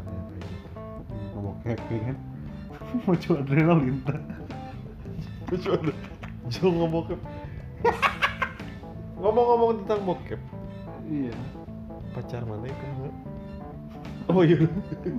[0.00, 0.68] Kayak gitu.
[1.36, 2.16] ngebokep ya kan?
[2.96, 4.20] Memacu adrenalin teh.
[5.46, 5.92] lucu ada
[6.50, 7.20] Jul ngebokep
[9.16, 10.40] ngomong-ngomong tentang bokep
[11.08, 11.34] iya
[12.12, 12.86] pacar mana itu
[14.28, 14.58] oh iya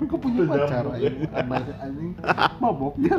[0.08, 2.12] Kau punya pacar anjing,
[2.60, 3.16] mabok ya.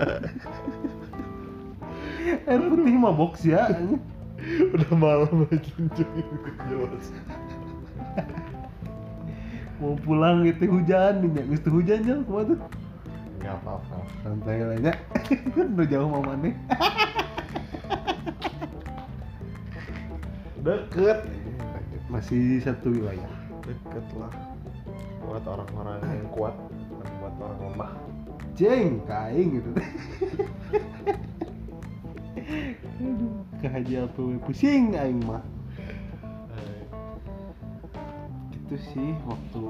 [2.44, 3.64] Air putih mabok sih ya.
[4.72, 5.72] udah malam aja
[6.68, 7.06] jelas
[9.78, 12.58] Mau pulang gitu hujan nih, geus teu hujan ya kumaha tuh.
[13.38, 14.92] nggak apa-apa Santai lah ya.
[15.54, 16.50] Udah jauh mau mana?
[20.68, 21.18] Deket
[22.12, 23.32] Masih satu wilayah.
[23.64, 24.32] deket lah
[25.24, 26.56] buat orang-orang yang kuat
[26.88, 27.92] bukan buat orang lemah
[28.58, 29.70] Jeng, kaing gitu.
[32.98, 33.30] Aduh,
[33.62, 35.46] ke haji apa we pusing aing mah.
[36.58, 36.82] Eh,
[38.50, 39.62] Gitu sih waktu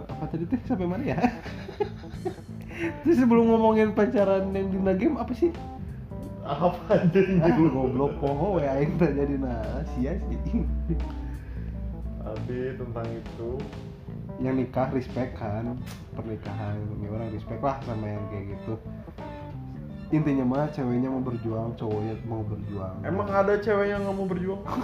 [0.00, 1.20] apa tadi teh sampai mana ya?
[3.04, 5.52] Terus sebelum ngomongin pacaran yang di game apa sih?
[6.50, 10.38] Apa aja Ah, goblok poho we aing teh jadi nah sia sih.
[12.26, 13.50] Abi tentang itu.
[14.40, 15.76] Yang nikah respect kan,
[16.16, 18.74] pernikahan ini orang respect lah sama yang kayak gitu.
[20.10, 23.04] Intinya mah ceweknya mau berjuang, cowoknya mau berjuang.
[23.04, 24.64] emang ada cewek yang nggak mau berjuang?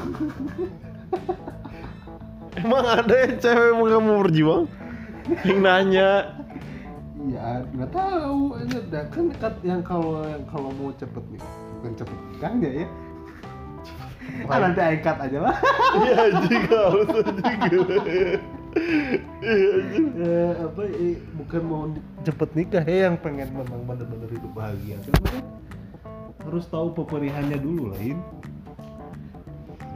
[2.56, 4.64] Emang ada yang cewek yang nggak mau berjuang?
[5.44, 6.10] Yang nanya
[7.26, 11.42] Iya, nggak tahu aja dah kan dekat yang kalau yang kalau mau cepet nih,
[11.78, 12.88] bukan cepet nikah ya ya.
[14.46, 15.56] Ah, nanti ikat aja lah.
[16.02, 17.08] iya juga harus
[17.70, 18.38] juga iya.
[20.16, 21.82] Eh, apa eh, bukan mau
[22.22, 24.98] cepet nikah ya yang pengen memang bener-bener hidup bahagia.
[25.02, 25.44] Kan, kan?
[26.46, 28.22] harus tahu peperihannya dulu lain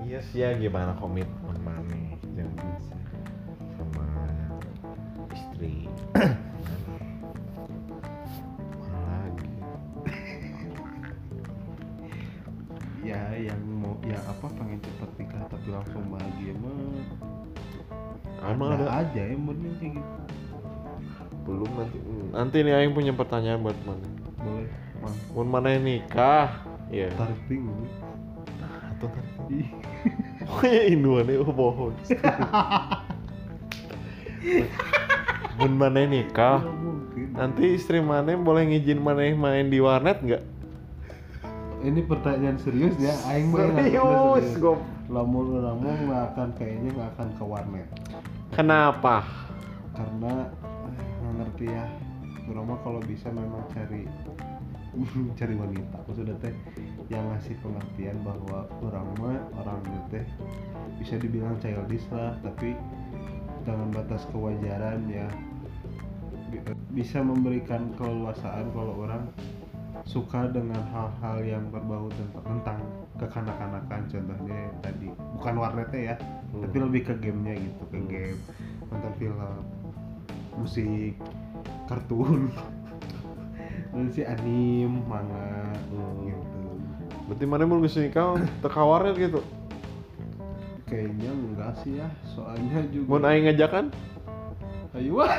[0.02, 2.50] iya sih ya gimana komitmen mana yang
[3.78, 4.02] sama
[5.30, 5.86] istri
[14.10, 16.74] ya apa pengen cepet nikah tapi langsung bahagia mah?
[18.42, 20.18] Emang ada aja yang bener kayak gitu.
[21.46, 22.02] Belum nanti
[22.34, 24.02] nanti nih Aing punya pertanyaan buat mana
[24.40, 25.14] boleh mang.
[25.30, 26.66] Mau mana yang nikah?
[26.90, 27.70] Ya tarik ding
[28.98, 29.70] atau tarik
[30.50, 31.94] oh ya induannya oh bohong.
[35.60, 36.64] Mun mana nikah?
[37.36, 40.42] Nanti istri mana boleh ngizin mana main di warnet nggak
[41.80, 44.80] ini pertanyaan serius ya aing mah serius gop.
[45.10, 47.88] Lamun lamun nggak akan kayaknya nggak akan ke warnet.
[48.54, 49.26] Kenapa?
[49.96, 50.46] Karena
[50.86, 51.84] eh, nggak ngerti ya.
[52.50, 54.04] Mah kalau bisa memang cari
[55.38, 55.96] cari wanita.
[56.04, 56.54] Maksudnya teh
[57.08, 60.26] yang ngasih pengertian bahwa orang mah orang teh
[60.98, 62.36] bisa dibilang childish lah.
[62.42, 62.74] Tapi
[63.64, 65.26] dengan batas kewajaran ya
[66.50, 69.30] bi- bisa memberikan keleluasaan kalau orang
[70.10, 72.78] suka dengan hal-hal yang berbau tentang, tentang
[73.22, 75.06] kekanak-kanakan contohnya tadi.
[75.38, 76.16] Bukan warnetnya ya
[76.50, 76.66] Hmm.
[76.66, 78.10] tapi lebih ke gamenya gitu ke Hmm.
[78.10, 78.40] game.
[78.90, 79.38] Nonton film
[80.58, 81.14] musik
[81.86, 82.50] kartun.
[83.94, 86.26] Dan si anim manga Hmm.
[86.26, 86.62] gitu.
[87.30, 88.34] Berarti mana mau nikah
[88.66, 89.38] teka warnet gitu?
[90.90, 93.94] Kayaknya enggak sih ya soalnya mau juga aing ngajakan?
[94.90, 95.30] Ayo wah.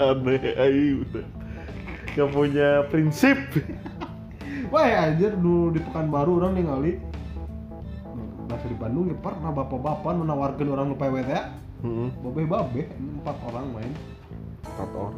[0.08, 1.39] Aneh aing udah
[2.14, 3.38] gak punya prinsip.
[4.70, 6.98] Wah anjir dulu di Pekanbaru orang ningali.
[8.46, 11.42] Bahasa di Bandung ya pernah bapak-bapak menawarkan orang nu PWT ya.
[11.80, 12.08] Heeh.
[12.20, 13.92] babeh-babeh empat orang main.
[14.68, 15.16] Empat orang.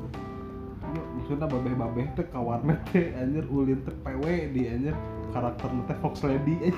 [0.93, 4.95] Ya, maksudnya babeh-babeh teh ka warnet teh anjir ulin teh PW di anjir.
[5.33, 6.77] Karakter teh Fox Lady anjir.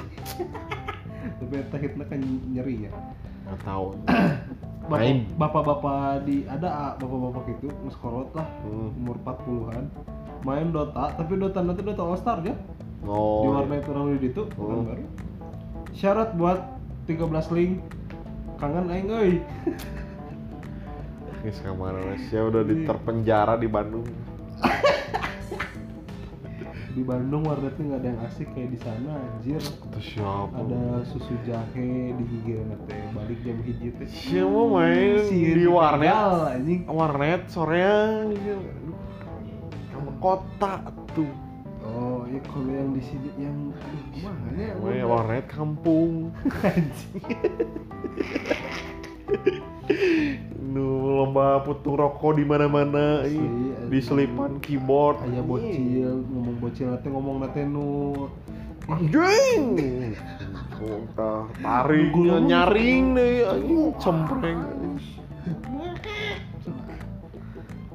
[1.42, 2.92] Tapi eta hitna kan nyeri ya.
[3.44, 3.86] Nggak tahu.
[5.34, 8.92] bapak-bapak di ada bapak-bapak itu ngeskolot lah Hmm.
[9.00, 9.84] umur 40-an
[10.44, 14.42] main Dota tapi Dota nanti Dota All Star ya di oh warnet orang di itu
[14.56, 14.84] Hmm.
[14.84, 15.04] baru.
[15.94, 16.58] Syarat buat
[17.06, 17.78] 13 link.
[18.58, 19.32] Kangen aing euy.
[21.44, 24.08] Guys ke mana sih udah di terpenjara di Bandung
[26.94, 29.58] di Bandung warnetnya nggak ada yang asik kayak di sana anjir.
[29.58, 32.54] Itu siapa ada susu jahe di gigi
[32.86, 34.06] teh balik jam hiji teh.
[34.06, 36.14] Siapa main Sieun di warnet?
[36.54, 36.86] Anjing.
[36.86, 38.62] Warnet Aduh,
[39.90, 40.74] kamu kota
[41.18, 41.34] tuh.
[41.82, 43.58] Oh ya kalau yang di sini yang
[44.14, 44.72] gimana ya?
[44.78, 46.30] Weh, warnet kampung.
[49.24, 50.33] Nu
[51.14, 53.22] lomba putung rokok di mana-mana
[53.86, 58.26] di selipan keyboard ayah bocil ngomong bocil nanti ngomong nanti nu.
[58.84, 59.64] Anjing.
[60.76, 64.60] Muntah, tarik nyaring deh anjing cempreng.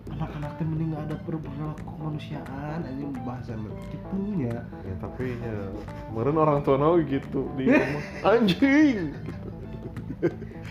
[0.10, 5.69] Anak-anak teh mending ada perilaku kemanusiaan anjing bahasan gitunya ya tapi ya
[6.10, 8.03] kemarin orang tua nau gitu di rumah.
[8.34, 9.49] Anjing gitu.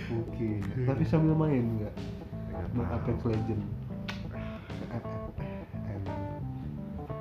[0.09, 1.95] mungkin tapi sambil main nggak
[2.75, 2.97] main tahu.
[2.97, 3.63] Apex Legend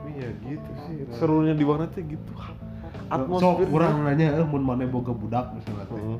[0.08, 2.32] tapi ya gitu sih serunya di warnet tuh gitu.
[3.12, 5.84] Atmosfer kurang nanya eh mun mana boga budak misalnya.
[5.92, 6.18] Teh Heeh.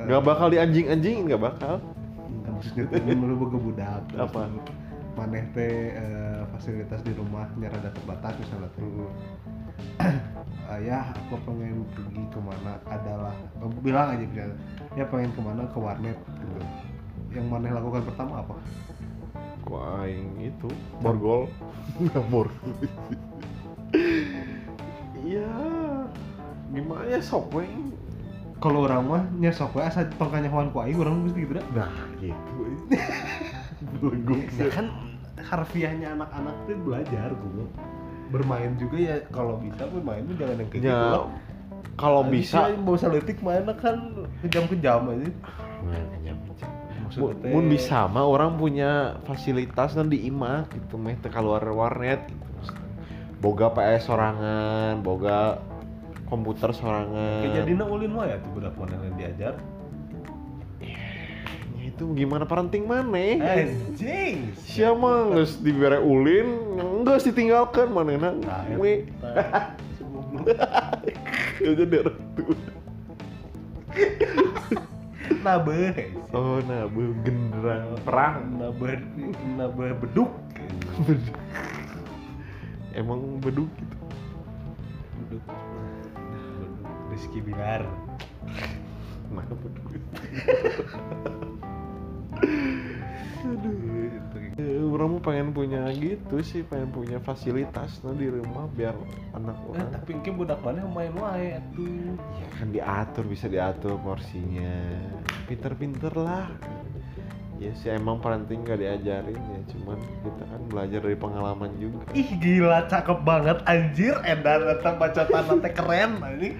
[0.00, 1.76] Eh, nggak bakal di anjing-anjingin nggak bakal.
[2.24, 4.02] Enggak maksudnya tuh mun mana boga budak.
[4.24, 4.42] Apa?
[5.18, 8.86] maneh teh eh, fasilitas di rumah nyarada terbatas misalnya teh.
[10.78, 12.76] Ayah aku pengen pergi ke mana?
[12.88, 13.34] Adalah
[13.80, 14.52] bilang aja
[14.96, 15.64] ya pengen ke mana?
[15.68, 16.60] Ke warnet gitu
[17.32, 18.56] yang maneh lakukan pertama apa?
[19.68, 20.68] Kok aing itu
[21.04, 21.52] borgol
[21.98, 22.72] nggak borgol
[25.24, 25.50] iya
[26.72, 27.64] gimana ya sok we
[28.58, 31.66] kalau orang mah nya sok we asa tongkanya hewan ku aing orang mesti gitu dah.
[31.74, 32.64] Nah gitu.
[34.00, 34.90] Beleguk ya kan
[35.38, 37.66] harfiahnya anak-anak tuh belajar gue
[38.28, 41.24] bermain juga ya kalau bisa bermain tuh jangan yang kayak ya gitu lah.
[41.96, 42.58] kalau bisa.
[42.84, 43.96] mau letik mainnya kan
[44.44, 45.30] kejam-kejam aja
[47.16, 52.20] Mun, mun bisa mah orang punya fasilitas dan di imah gitu meh teu keluar warnet
[52.26, 52.44] gitu.
[53.38, 55.62] boga PS sorangan boga
[56.26, 59.54] komputer sorangan kejadian ulin mah ya tuh budak mana yang diajar
[60.78, 66.46] Ya, itu gimana parenting maneh anjing siapa geus dibere ulin
[67.02, 69.74] geus ditinggalkan manehna Nah, we eta.
[71.58, 72.54] Ya jadi orang tua.
[75.44, 76.12] Nabeh.
[76.32, 76.60] Oh
[76.92, 78.58] bu genderang perang.
[78.58, 79.00] Nabeh
[79.56, 80.32] nabeh beduk.
[82.98, 83.96] Emang beduk gitu?
[85.22, 85.44] Beduk.
[85.44, 87.86] Beduk Rizky Bilar.
[89.28, 89.86] Mana beduk
[93.48, 93.70] Aduh,
[94.12, 98.94] itu orang mau pengen punya gitu sih pengen punya fasilitas nah, di rumah biar
[99.30, 102.18] anak Eh, orang tapi mungkin budak mana yang main wae atuh.
[102.42, 104.74] ya kan diatur bisa diatur porsinya
[105.46, 106.50] pinter-pinter lah
[107.58, 112.30] ya sih emang parenting gak diajarin ya cuman kita kan belajar dari pengalaman juga Ih
[112.38, 116.54] gila cakep banget anjir edan datang baca tanah teh keren anjing.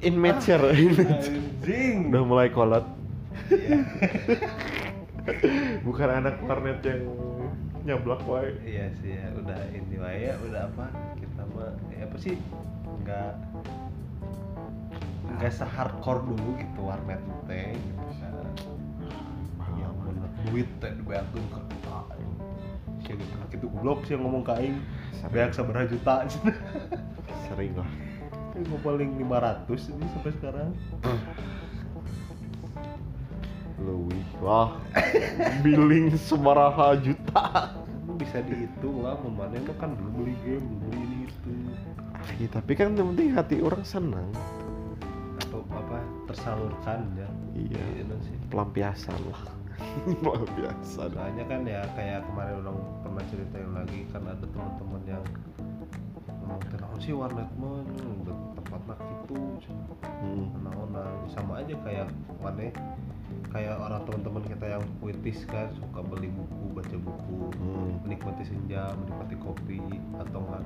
[0.00, 1.36] in mature in mature.
[1.60, 1.96] Anjing.
[2.08, 2.84] udah mulai kolot
[5.86, 7.02] bukan anak warnet yang
[7.86, 10.86] nyablak wae Iya sih ya, udah ini wae ya, udah apa?
[11.16, 12.36] Kita mah ya apa sih?
[13.00, 13.32] Enggak
[15.28, 18.34] enggak se-hardcore dulu gitu warnet teh gitu kan.
[19.76, 21.98] Ya bener duit teh dibayarkeun ka kita.
[23.04, 24.80] Sia gitu gitu goblok sih ngomong ka aing.
[25.32, 26.24] Beak sabaraha juta
[27.48, 27.88] sering lah
[28.58, 30.70] Gue paling 500 ini sampai sekarang.
[33.78, 34.74] Lebih wah
[35.62, 37.72] billing semaraha juta
[38.18, 41.50] bisa dihitung lah, mana mah kan dulu beli game, beli ini itu.
[42.42, 44.26] ya, tapi kan yang penting hati orang senang
[45.38, 47.30] Atau apa tersalurkan ya.
[47.54, 47.82] Iya.
[48.02, 48.36] Gitu sih.
[48.50, 49.42] pelampiasan lah
[50.26, 55.24] pelampiasan soalnya kan ya kayak kemarin orang pernah ceritain lagi kan ada teman-teman yang
[56.42, 57.86] ngomong tenang sih warnet mah
[58.88, 59.36] nak itu
[60.24, 60.48] hmm.
[60.64, 62.08] nah sama aja kayak
[62.40, 62.72] mana
[63.58, 67.98] kayak orang teman-teman kita yang puitis kan suka beli buku baca buku Hmm.
[68.06, 69.82] menikmati senja menikmati kopi
[70.14, 70.62] atau enggak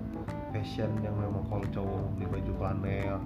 [0.53, 3.17] fashion yang memang kalau cowok beli baju flanel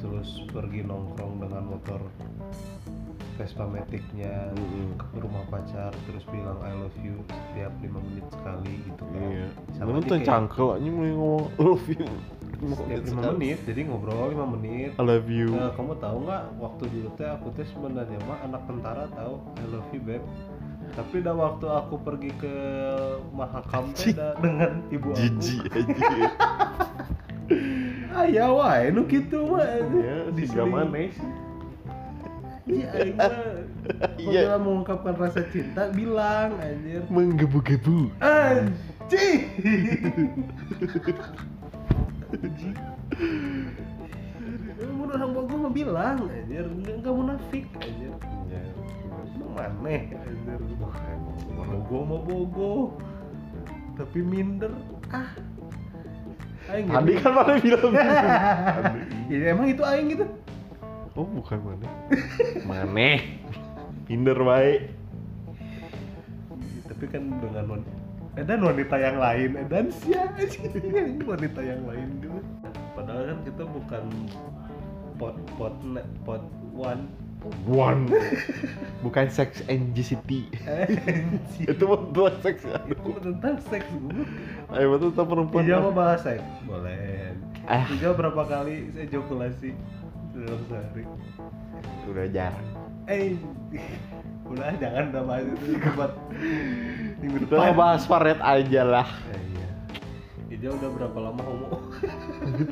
[0.00, 2.00] terus pergi nongkrong dengan motor
[3.34, 4.94] Vespa Matic-nya Mm-mm.
[4.94, 9.46] ke rumah pacar terus bilang I love you setiap lima menit sekali gitu kan Iya.
[9.74, 12.06] Sama aja tuh cangkel aja mulai ngomong love you.
[12.56, 15.50] Lima menit jadi ngobrol lima menit I love you.
[15.50, 19.64] Eh, kamu tahu nggak waktu dulu teh aku teh sebenarnya mah anak tentara tahu I
[19.68, 20.24] love you babe
[20.92, 22.54] tapi dah waktu aku pergi ke
[23.30, 26.28] Mahakam teh dengan ibu aku Jijik aja.
[28.16, 30.70] ayah wae nu gitu mah Ya, si Diseling.
[30.70, 31.28] gamane sih.
[32.70, 33.32] iya mah
[34.16, 34.48] Iya.
[34.54, 38.08] Apabila mengungkapkan rasa cinta bilang anjir Menggebu-gebu.
[38.18, 39.40] anjing
[44.94, 48.12] Mun orang Bogor mah bilang anjir enggak munafik anjir
[48.50, 48.60] Ya.
[49.34, 50.60] Emang maneh anjir
[51.54, 52.72] Bogo mah bogo
[53.94, 54.74] tapi minder
[55.14, 55.30] ah
[56.74, 58.26] aing Tadi kan mana bilang gitu.
[59.30, 60.26] ya emang itu aing gitu
[61.14, 61.86] Oh, bukan mana.
[62.66, 63.38] Maneh.
[64.10, 64.90] Hinder baik.
[66.84, 67.78] tapi kan dengan
[68.36, 72.38] dan wanita yang lain dan sia ini wanita yang lain gitu
[72.92, 74.04] padahal kan kita bukan
[75.14, 77.06] pot pot ne- pot one
[77.68, 78.08] One.
[79.04, 80.48] Bukan sex and GCT.
[81.60, 82.80] Itu mah buat seks ya.
[82.88, 84.24] itu tentang seks gue
[84.72, 85.60] Ayo betul tentang perempuan.
[85.60, 87.36] Ija mau bahas seks boleh
[87.68, 87.84] Eh.
[87.92, 89.76] Ija berapa kali saya ejakulasi
[90.32, 91.04] dalam sehari
[92.08, 92.64] Udah jarang.
[93.04, 93.36] eh
[94.54, 96.12] udah jangan udah bahas itu buat
[97.20, 97.74] minggu Kita depan.
[97.74, 99.08] bahas Faret aja lah.
[99.28, 99.68] Eh, iya.
[100.54, 101.68] Ija udah berapa lama homo?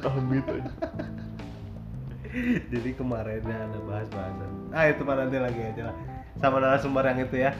[0.06, 0.72] Amit aja.
[2.72, 4.50] jadi kemarinnya ada bahas-bahasan.
[4.72, 5.96] Ah itu nanti lagi aja lah.
[6.40, 7.52] Sama narasumber yang itu ya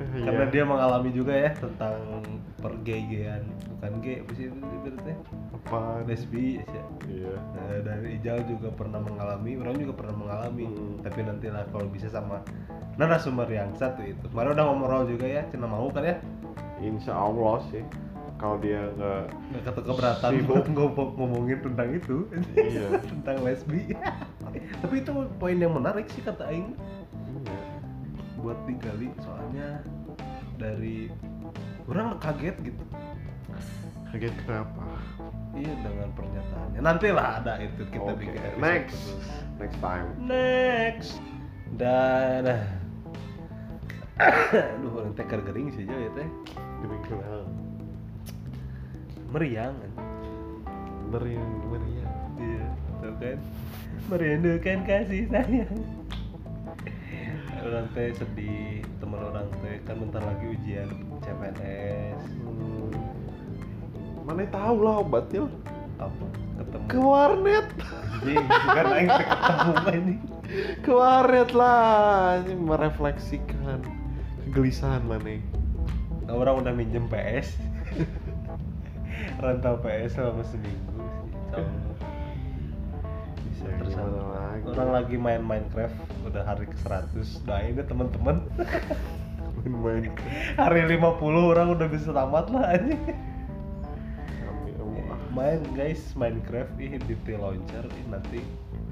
[0.00, 0.50] karena Iya.
[0.50, 2.24] dia mengalami juga ya tentang
[2.56, 5.16] pergegean bukan gay apa sih itu ibaratnya
[5.52, 7.34] apa lesbi ya Iya.
[7.52, 10.62] Nah, dan Ijal juga pernah mengalami, orang juga pernah mengalami.
[10.64, 11.02] Hmm.
[11.02, 12.38] Tapi nantilah kalau bisa sama
[12.94, 14.24] narasumber yang satu itu.
[14.24, 16.16] Kemarin udah ngobrol juga ya, cina mau kan ya?
[16.78, 17.82] Insya Allah sih.
[18.38, 20.64] Kalau dia nggak Nggak kata keberatan Sibuk.
[20.70, 22.16] ngomong- ngomongin tentang itu,
[22.54, 22.86] Iya.
[23.12, 23.82] tentang lesbi.
[24.82, 26.78] Tapi itu poin yang menarik sih kata Aing.
[28.40, 29.84] Buat digali soalnya
[30.56, 31.12] dari
[31.86, 32.84] orang kaget gitu.
[34.10, 34.82] Kaget kenapa?
[35.52, 36.78] Iya dengan pernyataannya.
[36.78, 38.94] Nantilah ada itu kita Oke, bikin episode next.
[38.94, 39.26] khusus.
[39.60, 40.06] Next time.
[40.18, 41.12] next
[41.76, 42.44] dan
[44.76, 46.28] aduh orang teh gering sih ya teh
[46.82, 47.42] Gering kenal.
[49.30, 49.74] meriang
[51.10, 52.14] Meriang, meriang.
[52.38, 52.66] iya
[53.00, 53.38] tuh kan
[54.08, 55.74] merindukan kasih sayang
[57.66, 59.76] orang teh sedih teman orang teh.
[59.84, 60.88] Kan bentar lagi ujian
[61.24, 62.92] CPNS Hmm.
[64.24, 65.48] Mana tahu lah obatnya
[65.96, 66.26] apa?
[66.60, 66.86] Ketemu.
[66.88, 67.66] Ke warnet.
[68.20, 70.14] Bukan aing ketemu ini.
[70.84, 72.44] Ke warnet lah.
[72.44, 73.80] Ini merefleksikan
[74.50, 75.38] kegelisahan mana
[76.34, 77.54] orang udah minjem PS
[79.42, 80.89] rantau PS selama seminggu
[84.80, 85.92] orang lagi main Minecraft
[86.24, 88.40] udah hari ke 100 doain deh teman-teman.
[89.60, 90.08] Main-main
[90.56, 92.96] hari 50 orang udah bisa tamat lah Allah.
[95.36, 96.72] main guys Minecraft.
[96.80, 98.40] Ih di launcher ih nanti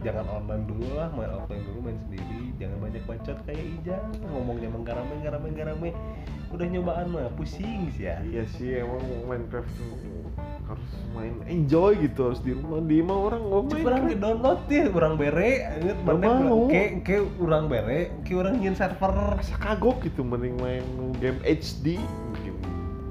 [0.04, 1.08] jangan online dulu lah.
[1.16, 2.52] Main offline dulu main sendiri.
[2.60, 5.90] Jangan banyak bacot kayak Ijang ngomongnya menggarame garame garame
[6.52, 8.20] udah nyobaan mah pusing sih ya.
[8.28, 9.96] Iya sih emang Minecraft tuh
[10.68, 10.84] harus
[11.16, 14.10] main enjoy gitu harus di rumah di mah orang nggak main Orang kan.
[14.12, 15.50] di download ya, orang bere,
[15.80, 16.28] inget mana
[16.68, 19.08] ke ke orang bere, ke orang nyin server.
[19.08, 20.84] rasa kagok gitu mending main
[21.16, 21.96] game HD
[22.44, 22.60] game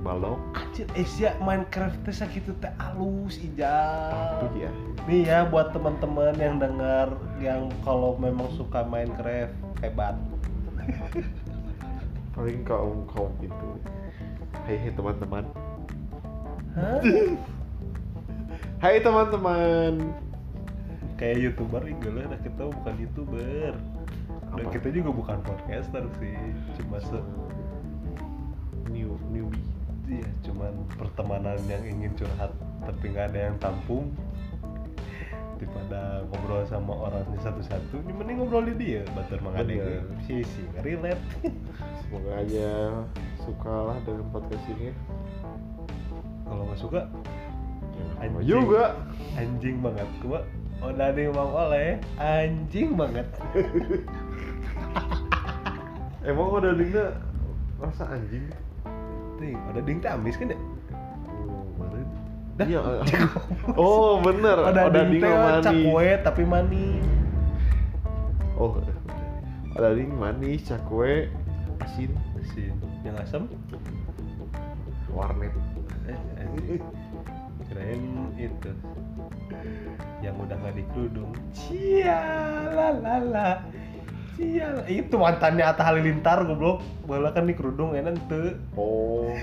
[0.06, 4.14] balok Anjir, Asia Minecraft teh sakitu teh alus ijal.
[4.46, 4.72] tapi ya
[5.08, 7.10] Nih ya buat teman-teman yang dengar
[7.42, 10.14] yang kalau memang suka Minecraft hebat.
[12.32, 13.70] paling kaum kaum itu
[14.70, 15.42] hai hai teman-teman?
[18.84, 20.14] Hai teman-teman
[21.18, 23.74] Kayak youtuber enggak lah, kita bukan youtuber.
[24.54, 24.70] Dan Apa?
[24.70, 26.38] kita juga bukan podcaster sih,
[26.78, 27.18] cuma se
[28.94, 29.66] new newbie
[30.08, 32.56] Iya, cuman pertemanan yang ingin curhat
[32.88, 34.08] tapi nggak ada yang tampung
[35.60, 40.08] daripada ngobrol sama orangnya satu-satu, ini mending ngobrol di dia, batur mengade Bener.
[40.24, 41.20] sih sih relate.
[42.08, 43.04] semoga aja
[43.44, 44.96] sukalah dengan podcast ini
[46.48, 47.02] Kalau nggak suka,
[47.98, 48.46] Ya, Anjing.
[48.46, 48.84] juga
[49.34, 50.42] anjing banget, gua
[50.80, 53.26] udah ada yang mau oleh, anjing banget.
[56.24, 57.06] emang udah dingna
[57.78, 58.46] rasa anjing
[59.38, 60.58] Nih, ada ding amis kan ya?
[61.78, 62.06] kemarin
[62.58, 62.66] Dah.
[62.66, 62.80] iya
[63.80, 65.22] oh bener Ada ding
[65.62, 67.06] cakwe tapi manis.
[68.58, 68.82] oh
[69.78, 71.30] ada ding manis cakwe
[71.80, 72.74] asin Asin,
[73.06, 73.46] yang asam?
[75.08, 75.54] warnet
[76.68, 76.80] Eh.
[77.68, 78.00] Kirain
[78.40, 78.72] itu
[80.24, 81.36] yang udah nggak dikerudung.
[81.52, 83.60] Cialalala.
[84.38, 84.86] Cial.
[84.88, 86.80] Itu mantannya Atta Halilintar goblok.
[87.04, 88.54] Bola kan di kerudung enak tuh.
[88.78, 89.34] oh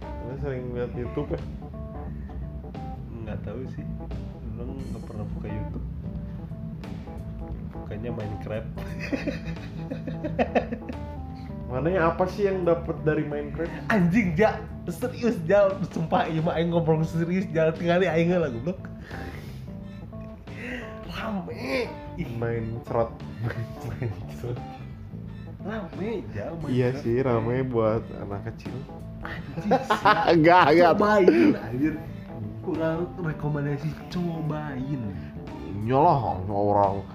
[0.00, 1.42] Saya sering lihat YouTube ya
[3.26, 3.84] Nggak tahu sih.
[4.56, 5.86] Orang nggak pernah buka YouTube.
[7.74, 8.70] Bukanya Minecraft.
[11.70, 13.70] mana yang apa sih yang dapat dari Minecraft?
[13.94, 14.58] Anjing ja,
[14.90, 18.90] serius jal, sumpah iya mah aing ngobrol serius jal tinggal aing lah goblok.
[21.06, 21.86] Rame.
[22.18, 23.14] Ih, main serot
[25.60, 27.02] rame jal iya Minecraft.
[27.06, 28.74] sih rame buat anak kecil.
[29.22, 29.70] Anjing,
[30.34, 30.92] enggak enggak.
[30.98, 31.94] Cobain anjir.
[32.60, 35.02] Kurang rekomendasi cobain.
[35.86, 37.06] Nyolah orang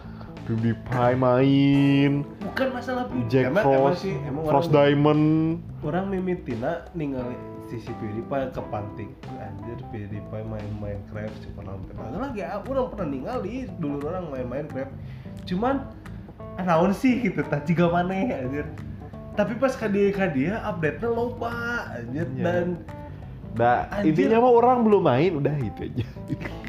[0.46, 2.12] PewDiePie main.
[2.42, 3.28] Bukan masalah beauty.
[3.34, 5.24] Jack Emang- emang Frost sih, emang Frost orang, Diamond.
[5.82, 9.10] Orang mimitina ningali sisi PewDiePie ke pantik.
[9.42, 11.36] Anjir PewDiePie main Minecraft
[11.66, 12.46] nah, lagi.
[12.46, 14.94] Ah, orang pernah ningali dulu orang main Minecraft
[15.46, 15.86] cuman
[16.62, 18.66] naon sih gitu tak juga maneh anjir.
[19.36, 22.30] Tapi pas ka dia ka dia update-nya loba anjir.
[22.38, 22.44] Iya.
[22.46, 22.68] dan
[23.56, 26.06] Nah, intinya mah orang belum main, udah itu aja.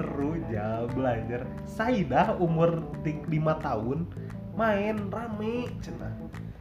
[0.00, 1.44] seru aja belajar.
[1.68, 3.28] Saidah umur 5
[3.60, 4.08] tahun
[4.56, 5.68] main rame.
[5.84, 6.12] Cenah.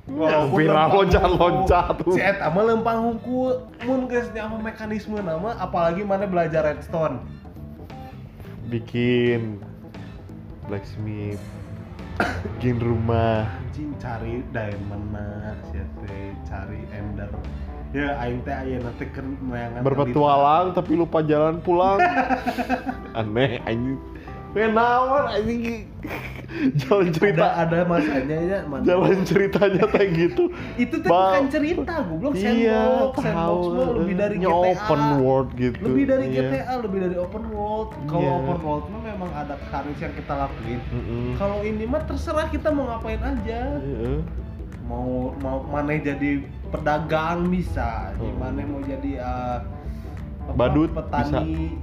[0.10, 2.02] Ya, viral loncat-loncat.
[2.10, 7.22] si eta mah lempang hukum mun geus nya mah mekanisme nama apalagi mana belajar redstone.
[8.74, 9.62] Bikin
[10.66, 11.42] blacksmith,
[12.58, 13.46] bikin rumah.
[13.70, 15.78] anjing cari diamond nah si
[16.50, 17.30] cari ender.
[17.94, 19.06] Ya aing teh aya nanti
[19.46, 22.02] mayangan Berpetualang tapi lupa jalan pulang.
[23.14, 24.00] Aneh anjing.
[24.50, 25.86] Kenawan anjing.
[26.82, 30.50] Jalan cerita ada ada masanya ya mana jalan ceritanya kayak gitu.
[30.76, 33.62] itu tuh Ba- bukan cerita goblok Iya, sandbox sandbox tahu.
[33.70, 35.78] mah lebih dari GTA open world gitu.
[35.84, 36.42] lebih dari Iya.
[36.50, 38.34] GTA lebih dari open world kalau Iya.
[38.34, 41.26] open world mah memang ada harus yang kita lakuin Mm-mm.
[41.38, 44.14] kalau ini mah terserah kita mau ngapain aja Iya.
[44.82, 45.08] mau
[45.38, 46.30] mau mana jadi
[46.68, 48.34] pedagang bisa Hmm.
[48.36, 49.58] mana mau jadi uh,
[50.42, 51.74] apa, Badut petani anjing.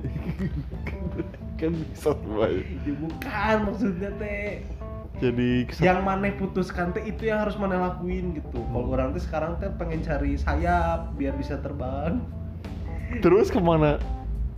[1.58, 2.62] Kan bisa semuanya.
[2.82, 4.64] Ya, bukan maksudnya teh
[5.18, 9.20] Jadi kesel- yang maneh putuskan teh itu yang harus maneh lakuin gitu kalau orang teh
[9.20, 12.24] sekarang teh pengen cari sayap biar bisa terbang
[13.18, 14.00] terus ke mana?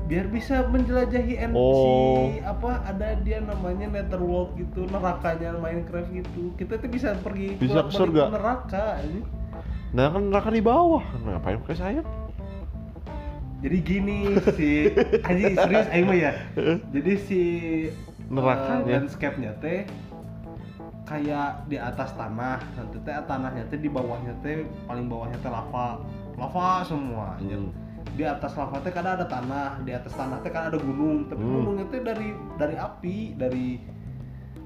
[0.03, 2.27] biar bisa menjelajahi NPC Oh.
[2.45, 7.91] apa ada dia namanya netherworld gitu nerakanya Minecraft gitu kita tuh bisa pergi Bisa ke
[7.93, 8.29] surga.
[8.29, 9.23] neraka anjing.
[9.91, 11.07] Nah kan neraka di bawah.
[11.19, 12.07] Nah, ngapain pakai sayap?
[13.63, 14.19] Jadi gini
[14.53, 14.91] si
[15.29, 16.33] anjing serius aing mah ya
[16.91, 17.41] jadi si
[18.27, 18.83] Nerakanya.
[18.83, 19.85] uh, landscape-nya teh
[21.05, 26.01] kayak di atas tanah nanti teh tanahnya teh di bawahnya teh paling bawahnya teh lava
[26.35, 27.37] lava semua.
[27.39, 27.71] Hmm.
[28.13, 31.41] di atas lava teh kadang ada tanah di atas tanah teh kan ada gunung tapi
[31.41, 31.55] Hmm.
[31.61, 33.67] gunungnya teh dari dari api dari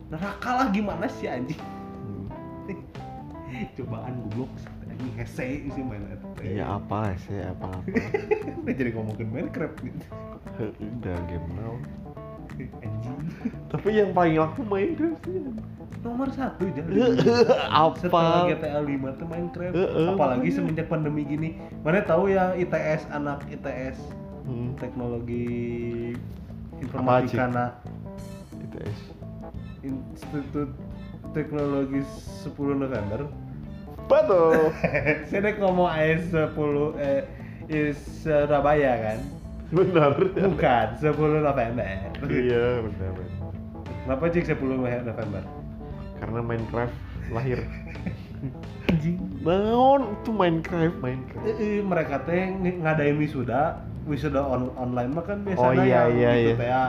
[0.06, 1.58] neraka lah gimana sih anjing
[3.76, 4.50] cobaan goblok
[4.96, 6.00] anjing hese sih main.
[6.40, 7.80] Iya apa sih apa apa.
[8.64, 10.06] Udah jadi ngomongin Minecraft gitu
[10.96, 11.76] Udah game now.
[12.56, 13.18] anjing
[13.68, 15.44] Tapi yang paling laku Minecraft sih.
[16.00, 17.18] nomor satu jangan
[17.82, 17.98] Apa?
[17.98, 19.74] setelah GTA 5 tuh Minecraft
[20.08, 21.48] apalagi semenjak pandemi gini
[21.82, 23.98] mana tahu ya ITS anak ITS
[24.46, 24.78] Hmm.
[24.78, 26.14] teknologi
[26.78, 27.70] informatika nah
[28.62, 28.98] ITS.
[29.82, 30.70] Institut
[31.34, 32.06] Teknologi
[32.46, 33.26] 10 November
[34.06, 34.70] Betul.
[35.28, 36.54] saya ngomong AS 10
[36.96, 37.20] eh
[37.66, 39.18] is Surabaya kan
[39.68, 40.14] Benar.
[40.22, 41.10] bukan 10
[41.42, 41.82] November
[42.22, 43.50] Iya benar benar.
[44.04, 44.62] kenapa cik 10
[45.02, 45.42] November
[46.16, 46.96] Karena Minecraft
[47.28, 47.60] lahir.
[48.88, 51.44] anjing Naon itu Minecraft Minecraft.
[51.44, 56.00] Eh, eh, mereka teh ng- ngadain wisuda wisuda on- online mah kan biasanya Oh, iya,
[56.06, 56.82] iya, gitu iya.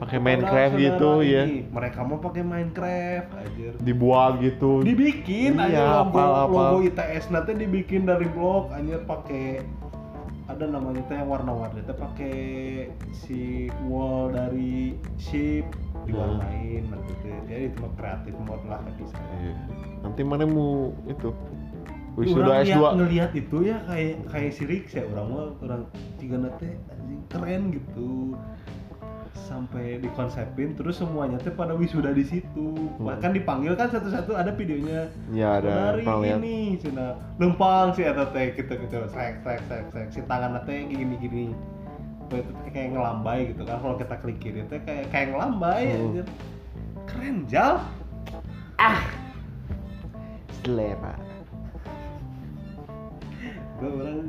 [0.00, 1.44] Pakai Minecraft gitu ya.
[1.68, 4.80] mereka mau pakai Minecraft aja Dibuat gitu.
[4.80, 6.68] dibikin Iya, aja logo apal-apal.
[6.72, 9.60] logo ITS nanti dibikin dari blok aja pakai
[10.46, 12.34] ada namanya teh yang warna-warni teh pakai
[13.14, 15.62] si wall dari ship
[16.02, 19.54] diwarnain nanti teh jadi itu mah kreatif mode lah bisa Iya.
[20.00, 21.30] Nanti mana mau itu
[22.10, 25.82] Orang wisuda lihat- S2 ngelihat itu ya kayak kayak si Rick ya orang mah orang
[26.18, 28.34] tiga anjing keren gitu
[29.34, 32.74] sampai dikonsepin terus semuanya teh pada wisuda di situ.
[32.98, 35.10] Bahkan dipanggil kan satu-satu ada videonya.
[35.34, 36.38] Ya ada pernah lihat.
[36.42, 38.96] ini cina lempang si eta teh gitu gitu.
[39.10, 41.44] Sek sek sek sek si tangan teh gini gini.
[42.30, 43.82] Itu kayak ngelambai gitu kan.
[43.82, 45.98] Kalau kita klik kiri teh kayak kayak ngelambai Hmm.
[46.14, 46.26] anjir.
[47.10, 47.82] keren jal.
[50.62, 51.14] Selera.
[53.80, 54.28] gue orang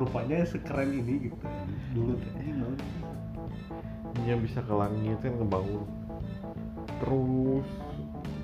[0.00, 1.46] rupanya sekeren ini gitu.
[1.92, 2.48] Dulu teh
[4.22, 5.82] Dia bisa ke langit kan ngebangun.
[7.02, 7.66] Terus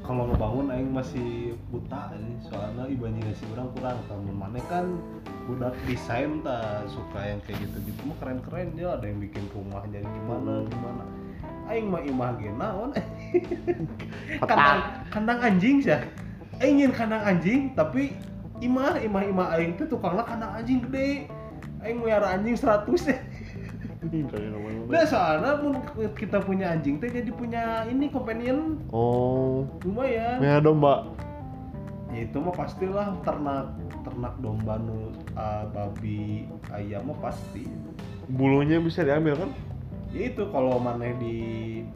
[0.09, 4.97] kalau ngebangun aing masih buta ini soalnya imajinasi orang kurang namun mana kan
[5.45, 9.45] budak desain tak suka yang kayak gitu gitu mah keren keren dia ada yang bikin
[9.53, 11.05] rumah jadi gimana gimana.
[11.68, 12.91] Aing mah imah ge naon
[14.49, 14.81] kandang
[15.12, 16.01] kandang anjing sih.
[16.64, 18.16] Aing ingin kandang anjing tapi
[18.64, 21.29] imah imah imah aing tuh tukangnya kandang anjing gede.
[21.85, 23.28] Aing melihara anjing 100 Kayak namanya.
[24.89, 25.75] Nah soalnya mun
[26.15, 30.39] kita punya anjing teh jadi punya ini companion Oh, lumayan.
[30.39, 31.11] ya domba.
[32.09, 37.67] Ya itu mah pastilah ternak ternak domba nu ah, babi ayam mah pasti.
[38.31, 39.51] Bulunya bisa diambil kan?
[40.09, 41.37] Ya itu kalau maneh di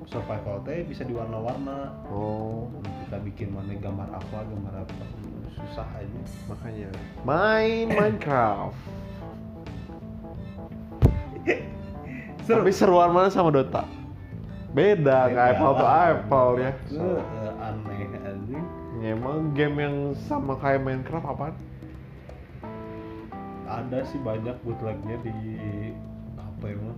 [0.05, 1.97] survival teh bisa diwarna-warna.
[2.11, 2.69] Oh,
[3.07, 5.05] Kita bikin maneh gambar apa gambar apa
[5.55, 6.21] susah aja.
[6.45, 6.89] makanya
[7.23, 8.77] main Minecraft.
[12.43, 12.67] Seru.
[12.67, 13.87] Tapi seruan mana sama Dota?
[14.73, 16.73] Beda, nggak apple to apple ya.
[16.73, 18.65] Eh, eh, aneh anjing.
[19.05, 21.47] Ya, emang game yang sama kayak Minecraft apa?
[23.69, 25.35] Ada sih banyak bootlegnya di
[26.41, 26.97] HP mah.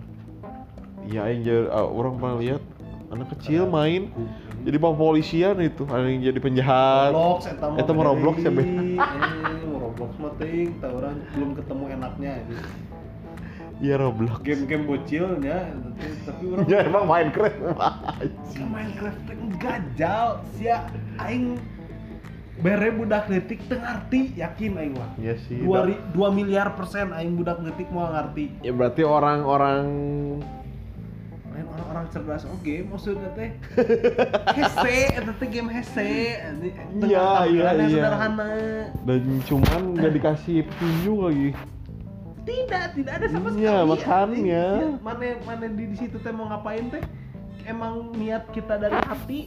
[1.04, 2.62] Iya, yang jadi, ah, orang pernah lihat
[3.12, 4.10] anak kecil main
[4.64, 7.12] jadi polisian itu, ada yang jadi penjahat.
[7.12, 8.64] Roblox Eta mah Roblox ya, Be?
[8.64, 8.96] Eh,
[9.76, 12.56] Roblox mah ting, orang belum ketemu enaknya ini.
[13.76, 14.38] Iya Roblox.
[14.40, 17.58] Game-game bocilnya tapi, tapi orang Ya emang Minecraft.
[18.46, 20.86] si Minecraft teh gajal sia
[21.18, 21.58] aing
[22.56, 25.10] bere budak letik teu ngarti yakin aing mah.
[25.16, 25.58] Iya sih.
[25.58, 28.62] Dua, da- ri- dua miliar persen aing budak letik mau ngarti.
[28.62, 29.84] Ya berarti orang-orang
[31.54, 33.50] orang-orang cerdas oke maksudnya teh
[34.58, 36.10] hese eta teh game hese
[36.40, 36.74] anjing.
[37.00, 37.86] Iya, iya, iya.
[37.90, 38.50] sederhana.
[39.02, 41.48] dan cuman nggak dikasih petunjuk lagi.
[42.44, 43.64] Tidak, tidak ada sama sekali.
[43.64, 43.88] Iya, anjing.
[43.88, 44.64] makanya.
[44.76, 47.02] Iya, Mana mana di, di situ teh mau ngapain teh?
[47.64, 49.40] Emang niat kita dari hati.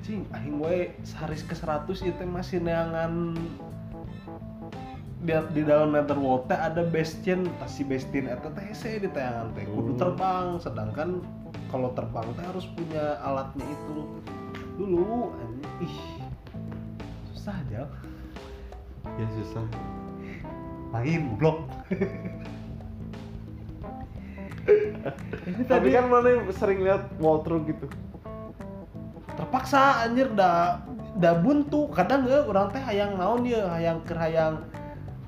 [0.00, 3.36] Cing, aing we seharis ke 100 itu masih neangan
[5.18, 9.52] di, di dalam netherworld teh ada bastion tas si bastion eta teh hese di tayangan
[9.52, 10.00] teh kudu Hmm.
[10.00, 11.08] terbang sedangkan
[11.68, 13.96] kalau terbang teh harus punya alatnya itu
[14.78, 15.34] dulu
[15.82, 15.96] ih
[17.34, 17.84] susah aja
[19.18, 19.66] Ya susah.
[20.88, 21.68] main blok
[25.68, 27.86] Tapi kan mana sering lihat walkthrough gitu.
[29.38, 30.82] terpaksa anjir da
[31.14, 34.66] da buntu kadang ya orang teh hayang naon ya hayang keur hayang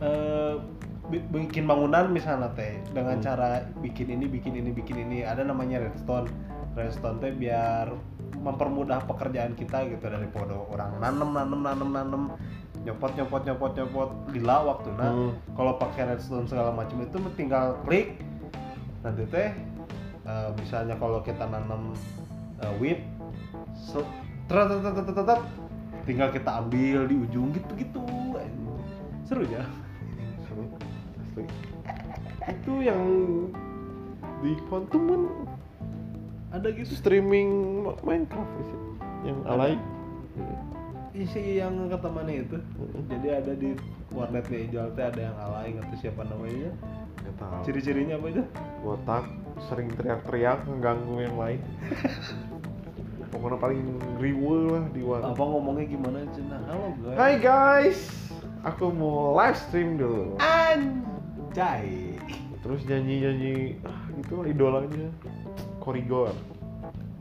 [0.02, 0.58] eh,
[1.06, 3.24] bi- bikin bangunan misalnya teh dengan Hmm.
[3.24, 6.26] cara bikin ini bikin ini bikin ini ada namanya redstone
[6.74, 7.94] redstone teh biar
[8.34, 12.22] mempermudah pekerjaan kita gitu dari podo orang nanem nanem nanem nanem
[12.86, 14.10] nyopot nyopot nyopot nyopot.
[14.32, 15.32] Lila waktu nah Hmm.
[15.58, 18.20] kalau pakai redstone segala macam itu tinggal klik.
[19.04, 19.50] Nanti teh
[20.26, 21.92] eh, misalnya kalau kita nanam
[22.60, 23.00] eh, wheat
[24.50, 25.40] tret,
[26.04, 28.02] tinggal kita ambil di ujung gitu gitu.
[29.30, 29.62] Seru ya.
[30.42, 30.66] Seru.
[31.22, 31.46] Asli.
[32.50, 32.98] itu yang
[34.42, 35.22] di Quantum kan
[36.50, 36.90] ada gitu.
[36.98, 38.78] Streaming Minecraft sih.
[39.22, 39.72] Yang alay
[41.10, 42.54] isi yang kata mana itu
[43.10, 43.74] jadi ada di
[44.14, 46.70] warnetnya Ijal teh ada yang alay nggak tahu siapa namanya.
[47.22, 47.58] Nggak tahu.
[47.66, 48.44] Ciri-cirinya apa aja
[48.82, 49.24] botak
[49.70, 51.60] sering teriak-teriak mengganggu yang lain.
[53.30, 53.82] Pokoknya paling
[54.18, 55.34] riwe lah di warnet.
[55.34, 56.58] Apa ngomongnya gimana cina?
[56.66, 57.18] Halo guys.
[57.18, 58.00] Hai guys.
[58.66, 60.38] Aku mau live stream dulu.
[60.42, 62.18] Anjay.
[62.60, 65.10] Terus nyanyi-nyanyi ah gitu idolanya.
[65.82, 66.34] Korigor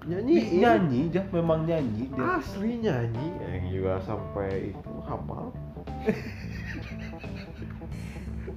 [0.10, 3.28] nyanyi nyanyi jah memang nyanyi dia asli nyanyi.
[3.46, 5.54] Yang juga sampai itu hafal.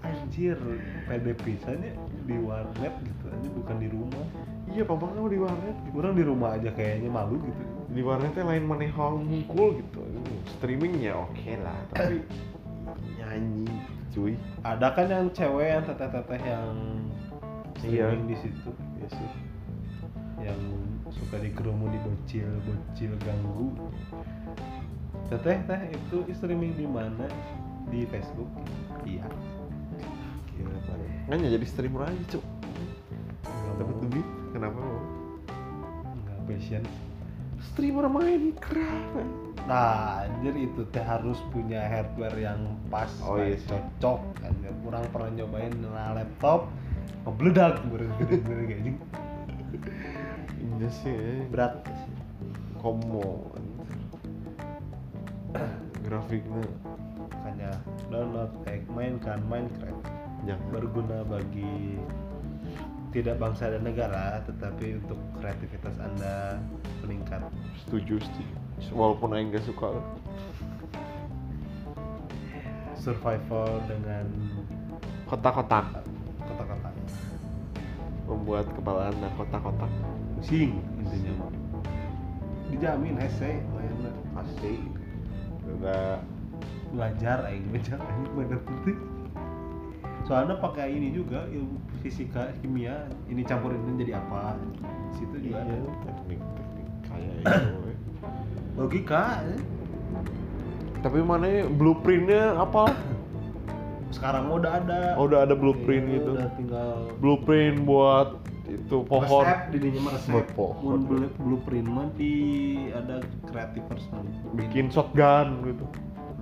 [0.03, 0.59] Anjir
[1.07, 1.93] pede pisannya
[2.27, 4.27] di warnet gitu aja bukan di rumah.
[4.73, 5.77] Iya papa kamu di warnet.
[5.85, 5.95] Gitu.
[6.01, 7.63] orang di rumah aja kayaknya malu gitu.
[7.93, 10.01] Di warnetnya lain mana hungkul gitu.
[10.57, 12.25] Streamingnya oke lah tapi
[13.21, 13.69] nyanyi.
[14.13, 14.37] Cuy.
[14.65, 16.73] Ada kan yang cewek yang teteh-teteh yang
[17.83, 18.13] Iya.
[18.13, 18.71] streaming di situ?
[19.01, 19.52] Ya sih
[21.19, 23.69] suka dikerumuni bocil bocil ganggu.
[25.29, 27.27] Teteh teh itu streaming di mana?
[27.89, 28.49] Di Facebook?
[29.05, 29.25] Iya.
[30.57, 30.97] Gila pak.
[31.33, 32.45] Nggak jadi streamer aja cuk.
[33.81, 35.01] Dapat duit kenapa mau?
[36.25, 36.85] Nggak passion.
[37.73, 44.75] Streamer Minecraft nah anjir itu teh harus punya hardware yang pas Oh, iya cocok anjir.
[44.83, 46.67] Kurang pernah nyobain nah, laptop
[47.23, 48.93] ngebledak bener-bener kayak gini
[50.59, 51.43] iya sih eh.
[51.49, 51.82] berat.
[52.82, 53.53] Komo
[56.12, 56.64] grafiknya.
[57.32, 57.72] Makanya
[58.12, 60.05] download eh, mainkan Minecraft.
[60.45, 60.68] Jangan.
[60.74, 61.97] Berguna bagi
[63.12, 66.61] tidak bangsa dan negara tetapi untuk kreativitas anda
[67.05, 67.43] meningkat.
[67.86, 68.55] Setuju setuju.
[68.93, 69.88] Walaupun aing gak suka.
[72.99, 74.26] Survival dengan
[75.26, 76.03] kotak-kotak.
[76.45, 76.95] Kotak-kotak.
[78.26, 79.93] Membuat kepala anda kotak-kotak
[80.43, 81.32] pusing intinya.
[81.38, 81.51] Mah
[82.74, 84.82] dijamin hese mainnya pasti
[85.70, 86.18] udah
[86.90, 88.99] belajar aing belajar aing bener penting
[90.26, 94.59] soalnya pakai ini juga ilmu fisika kimia ini campurin ini jadi apa?
[95.14, 95.78] Situ juga ada.
[96.11, 97.47] Teknik teknik kayak itu
[97.90, 97.97] eh.
[98.78, 99.61] logika eh.
[101.03, 102.90] tapi mana ya, blueprintnya apa?
[104.11, 105.01] Sekarang udah ada.
[105.18, 106.30] Oh, udah ada blueprint Iya, gitu.
[106.34, 109.45] udah tinggal blueprint buat itu pohon.
[109.47, 110.33] Resep di dinya mah resep.
[110.33, 110.99] Buat pohon.
[111.39, 112.35] Blueprint mah di
[112.95, 113.19] ada
[113.51, 114.23] creativers mah
[114.55, 115.85] bikin shotgun gitu.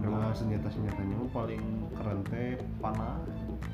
[0.00, 1.62] Nah senjata senjatanya paling
[1.96, 3.20] keren teh panah.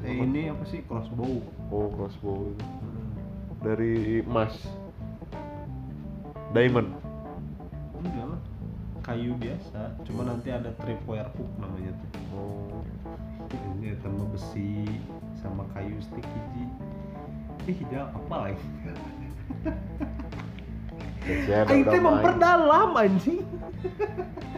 [0.07, 0.83] Eh ini apa sih?
[0.87, 1.43] Crossbow.
[1.71, 2.51] Oh crossbow.
[2.55, 2.79] Itu
[3.63, 4.55] dari emas.
[6.55, 6.95] Diamond.
[8.03, 8.41] Enggak lah.
[9.03, 9.95] Kayu biasa.
[10.03, 12.11] Cuma nanti ada tripwire hook namanya tuh.
[12.35, 12.83] Oh.
[13.79, 14.83] Ini tambah besi
[15.39, 16.67] sama kayu stick hiji
[17.67, 18.67] ih jangan apa lagi
[21.27, 22.07] Aing udah teh main.
[22.07, 23.43] memperdalam anjing.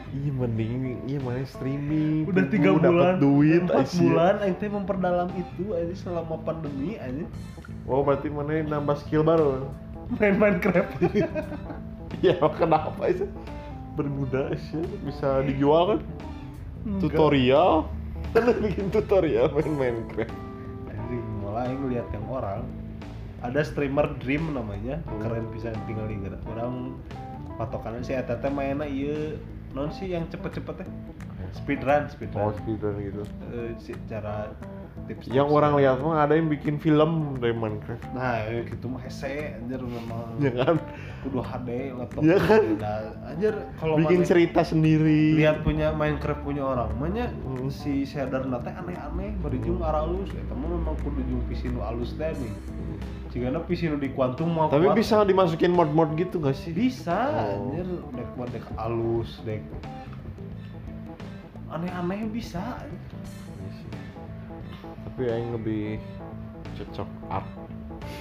[0.08, 0.72] Iya mending
[1.04, 5.94] iya mana streaming udah tiga dapat bulan duit empat bulan Aing teh memperdalam itu aja
[5.96, 7.24] selama pandemi aja
[7.88, 9.68] Oh berarti mana nambah skill baru?
[10.16, 10.92] Main Minecraft
[12.24, 13.24] Ya kenapa itu
[13.96, 16.00] berguna sih bisa dijual kan?
[17.00, 17.88] Tutorial?
[18.36, 20.36] Kan bikin tutorial main Minecraft
[20.92, 22.60] anjing malah Aing lihat yang orang
[23.40, 25.20] ada streamer Dream namanya Hmm.
[25.20, 26.98] keren bisa tinggal di gerak orang
[27.54, 29.38] patokannya si eta teh mainnya iya.
[29.68, 30.88] Non sih yang cepet-cepet teh
[31.54, 33.22] speedrun oh speedrun speedrun gitu.
[33.46, 34.48] Eh, si cara
[35.04, 38.00] tips yang orang lihat mah ada yang bikin film dari Minecraft.
[38.10, 39.00] Nah ya gitu mah.
[39.00, 40.36] Hese anjir memang.
[40.38, 40.76] Ya kan?
[41.18, 42.62] Kudu HD laptop Iya kan?
[42.76, 45.36] Nah, anjir kalau bikin mana- cerita sendiri.
[45.36, 47.68] Lihat punya Minecraft punya orang mana Hmm.
[47.68, 52.12] si shader nate aneh-aneh berjung arah halus ya kamu memang kudu jung PC nu halus
[52.14, 52.52] deh nih
[53.28, 56.72] jika PC nu di quantum mau tapi kuat, bisa dimasukin mod-mod gitu gak sih?
[56.72, 57.68] Bisa Oh.
[57.70, 57.84] anjir.
[58.16, 59.60] Dek buat dek halus dek.
[61.68, 62.80] Aneh-aneh bisa.
[62.80, 63.90] Iya sih.
[65.04, 66.00] tapi yang lebih
[66.74, 67.48] cocok art.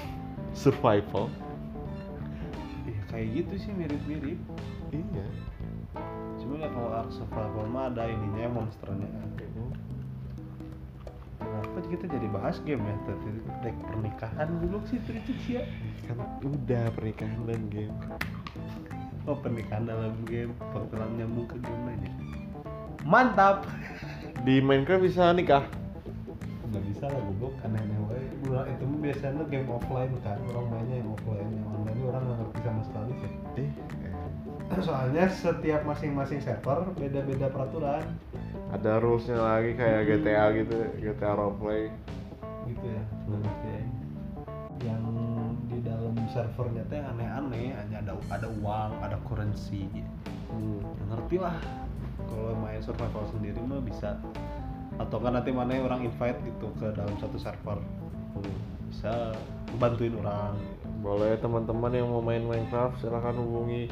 [0.62, 1.32] Survival.
[2.84, 4.40] Ya kayak gitu sih mirip-mirip.
[4.92, 5.26] Iya.
[6.38, 9.10] Cuma ya kalau Ark Survival mah ada ininya monsternya
[11.48, 12.96] kenapa kita jadi bahas game ya?
[13.08, 13.30] Tadi
[13.64, 15.64] dek pernikahan dulu sih sih ya
[16.12, 17.96] kan udah pernikahan dan game.
[19.28, 20.52] Oh pernikahan dalam game.
[20.72, 22.12] Film nyambung ke game aja.
[23.08, 23.64] Mantap!
[24.44, 25.64] Di Minecraft bisa nikah?
[26.68, 27.56] Nggak bisa lah goblok.
[27.64, 30.40] Aneh-aneh wae Bulan itu biasanya game offline kan.
[30.52, 32.00] Orang mainnya yang offline yang online.
[32.04, 33.32] Orang nggak ngerti sama sekali sih.
[33.64, 33.70] Eh.
[34.88, 38.04] Soalnya setiap masing-masing server beda-beda peraturan
[38.68, 41.88] ada rulesnya lagi kayak GTA gitu GTA roleplay
[42.68, 43.84] gitu ya nggak ngerti ya
[44.86, 45.04] yang
[45.66, 49.90] di dalam servernya teh aneh-aneh hanya ada ada uang ada currency.
[50.54, 50.82] Hmm.
[50.82, 51.58] Nggak ngerti lah
[52.30, 54.22] kalau main survival sendiri mah bisa.
[54.98, 57.82] Atau kan nanti mana orang invite gitu ke dalam satu server.
[58.90, 59.34] Bisa
[59.82, 60.58] bantuin orang.
[61.02, 63.90] Boleh teman-teman yang mau main Minecraft silahkan hubungi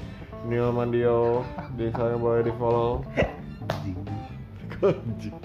[0.50, 1.46] Neil Mandio.
[1.78, 3.06] Desanya boleh di follow
[4.84, 5.36] Anjing.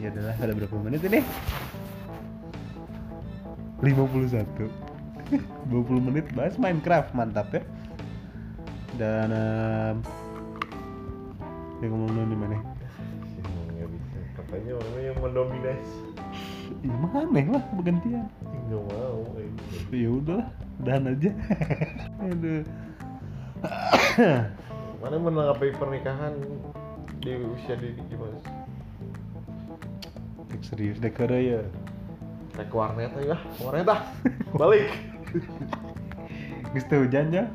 [0.00, 1.20] ya adalah ada berapa menit ini?
[3.84, 4.44] 51
[5.68, 7.62] 20 menit bahas Minecraft mantap ya.
[8.96, 9.96] Dan um,
[11.80, 12.56] dia ngomong di mana?
[12.60, 14.18] Nggak bisa.
[14.36, 15.98] Katanya orang yang mendominasi.
[16.80, 18.24] Ya aneh lah bergantian.
[18.68, 19.50] Nggak mau eh.
[19.92, 20.48] ya udahlah
[20.80, 21.30] udahan aja.
[22.24, 22.62] Aduh
[25.00, 26.36] mana menanggapi pernikahan
[27.24, 28.54] di usia dini gimana sih?
[30.52, 31.60] Cek serius deh kere ya
[32.52, 34.00] Kayak warnet aja, warnet ah,
[34.52, 34.92] balik.
[36.92, 37.48] Teu hujan ya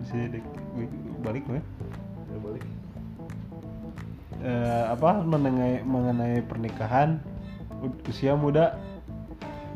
[0.00, 0.44] bisa dek
[1.20, 1.60] balik we
[2.32, 2.64] Ya, balik.
[4.38, 7.20] Eh, apa mengenai mengenai pernikahan
[8.08, 8.78] usia muda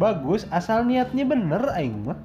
[0.00, 2.18] bagus asal niatnya bener aing mah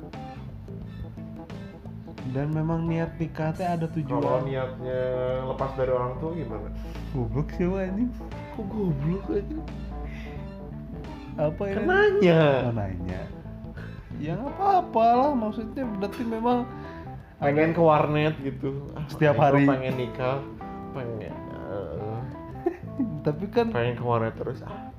[2.37, 5.01] dan memang niat nikah teh ada Kalau tujuan niatnya
[5.49, 6.69] lepas dari orang tua gimana?
[7.09, 8.13] goblok sih wah anjing
[8.53, 9.57] Kok goblok aja?
[11.37, 12.41] apa ya Kan nanya.
[12.69, 13.21] Oh, nanya
[14.17, 16.65] ya apa-apa lah maksudnya berarti memang
[17.37, 18.89] Pengen ke warnet gitu.
[19.13, 19.69] Setiap hari.
[19.69, 20.41] Pengen nikah,
[20.97, 22.17] pengen eh,
[23.29, 24.89] tapi kan pengen ke warnet terus ah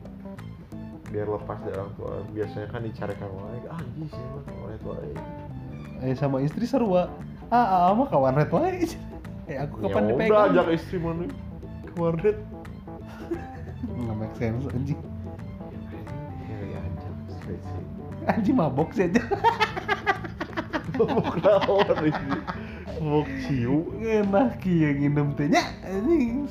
[1.11, 5.13] biar lepas dari orang tua biasanya kan dicarikan lagi ah sih mah ke warnet wae
[6.05, 6.95] eh sama istri seru
[7.49, 8.85] ah ah ah, mah kawan red wae
[9.49, 10.49] eh aku kapan ya udah dipegang?
[10.53, 11.25] ajak istri mana
[11.89, 12.37] ke warnet.
[13.97, 15.01] Nggak make sense anjing.
[16.45, 16.81] Ya ya
[18.29, 19.25] anjing mabok sih aja
[20.99, 22.37] mau kenapa ini
[23.01, 25.49] mau ciu enak kieu nginem teh.
[25.49, 26.45] Nya anjing.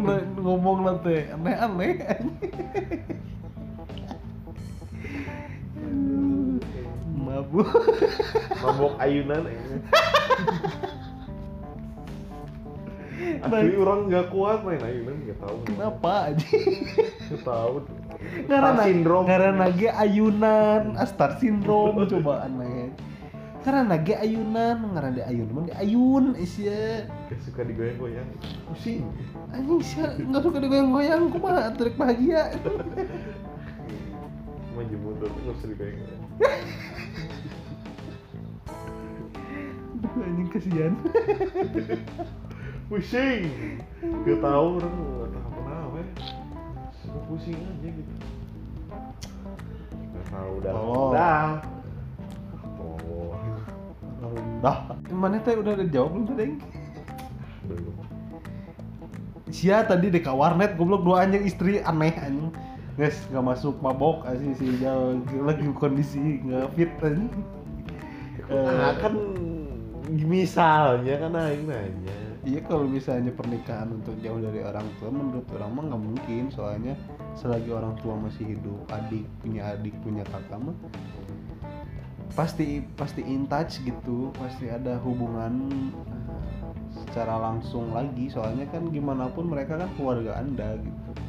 [0.00, 2.00] Nah, ngomong lah teh aneh-aneh.
[2.08, 3.31] anjing
[7.32, 7.68] mabuk
[8.60, 9.76] mabok ayunan ini
[13.42, 15.56] Asli orang nggak kuat main ayunan nggak tahu.
[15.66, 16.86] Kenapa anjing
[17.30, 17.74] nggak tahu.
[18.46, 19.26] Karena Star syndrome.
[19.26, 20.82] karena ge ayunan.
[20.98, 22.90] Astar syndrome coba aneh
[23.62, 25.48] karena ge ayunan karena ayun.
[25.54, 28.26] Mah di ayun isya Gak suka digoyang-goyang.
[28.70, 29.06] Pusing.
[29.54, 31.30] Anjing sih nggak suka digoyang-goyang.
[31.30, 32.58] Kumaha trik bahagia.
[34.74, 36.21] Maju mundur nggak usah digoyang-goyang
[40.22, 40.92] anjing kasihan
[42.92, 43.48] pusing.
[44.28, 46.04] Gak tahu orang nggak tahu kenapa ya.
[47.24, 48.12] Pusing aja gitu.
[49.92, 51.10] Nggak tahu dah Oh.
[51.14, 51.62] dah
[54.22, 54.78] oh dah
[55.10, 56.54] mana teh udah ada jawab belum tadi
[57.66, 57.94] belum.
[59.52, 62.50] Sia tadi dek ka warnet goblok dua anjing istri aneh anjing
[62.92, 65.16] guys nggak masuk mabok asli si jauh
[65.48, 67.32] lagi kondisi nggak fit anjing.
[68.52, 69.16] Nah kan
[70.12, 72.18] misalnya kan aing nanya.
[72.42, 76.44] Iya kalau misalnya pernikahan untuk jauh dari orang tua menurut orang mah nggak mungkin.
[76.52, 76.92] Soalnya
[77.32, 80.76] selagi orang tua masih hidup adik punya adik punya kakak mah
[82.36, 84.28] pasti pasti in touch gitu.
[84.36, 85.64] Pasti ada hubungan
[86.12, 86.44] eh,
[87.08, 88.28] secara langsung lagi.
[88.28, 91.21] Soalnya kan gimana pun mereka kan keluarga anda gitu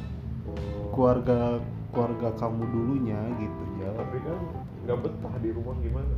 [0.94, 1.58] keluarga
[1.90, 4.38] keluarga kamu dulunya gitu ya tapi kan
[4.84, 6.14] nggak betah di rumah gimana?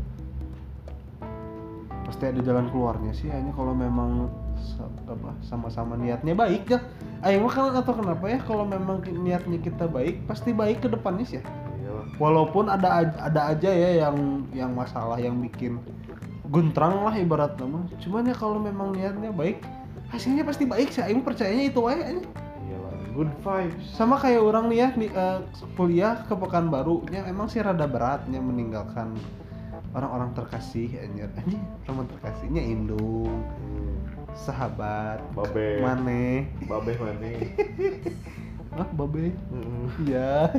[2.07, 4.31] Pasti ada jalan keluarnya sih hanya kalau memang
[5.07, 6.79] apa sama-sama niatnya baik ya.
[7.22, 8.39] Ayo mah kan atau kenapa ya?
[8.43, 11.45] Kalau memang niatnya kita baik pasti baik ke depannya sih ya.
[11.83, 12.07] Iyalah.
[12.18, 15.83] Walaupun ada ada aja ya yang yang masalah yang bikin
[16.47, 19.66] guntrang lah ibarat nama cuman ya kalau memang niatnya baik
[20.11, 21.03] hasilnya pasti baik sih.
[21.03, 22.14] Ayo percayanya itu aja
[23.17, 23.85] good vibes.
[23.97, 25.39] Sama kayak orang nih ya nih, eh,
[25.75, 29.17] kuliah ke Pekanbaru emang sih rada beratnya meninggalkan
[29.97, 31.33] orang-orang terkasih anjir.
[31.41, 33.41] Anjir teman terkasihnya indung
[34.37, 35.81] sahabat Babe.
[35.81, 37.33] maneh babeh mana
[38.77, 39.33] ah babe?
[39.49, 39.89] Hmm.
[40.12, 40.53] ya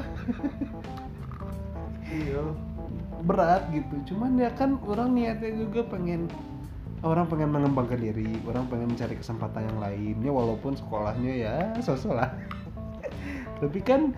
[2.09, 2.41] iya.
[3.21, 4.13] Berat gitu.
[4.13, 6.25] Cuman ya kan orang niatnya juga pengen
[7.05, 12.33] orang pengen mengembangkan diri orang pengen mencari kesempatan yang lainnya walaupun sekolahnya ya sosok lah.
[13.61, 14.17] Tapi kan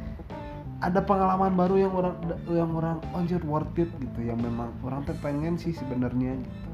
[0.80, 2.16] ada pengalaman baru yang orang
[2.48, 4.20] yang orang anjir worth it gitu.
[4.24, 6.70] Yang memang orang tuh pengen sih sebenarnya gitu.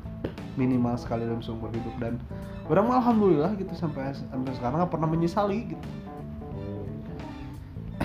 [0.62, 1.95] Minimal sekali dalam seumur hidup.
[1.97, 2.22] Dan
[2.70, 5.88] orang alhamdulillah gitu sampai sampai sekarang nggak pernah menyesali gitu.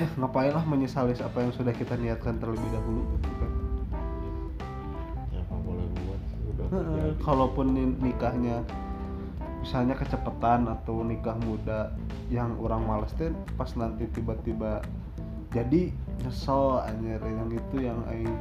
[0.21, 3.60] Ngapain lah menyesali apa yang sudah kita niatkan terlebih dahulu gitu kan.
[6.71, 7.19] Terjadi.
[7.21, 8.63] kalaupun ni- nikahnya
[9.61, 11.93] misalnya kecepatan atau nikah muda
[12.33, 14.81] yang orang males teh pas nanti tiba-tiba
[15.51, 15.91] jadi
[16.23, 18.33] nyesel anjir yang itu yang aing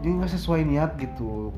[0.00, 1.54] jadi nggak sesuai niat gitu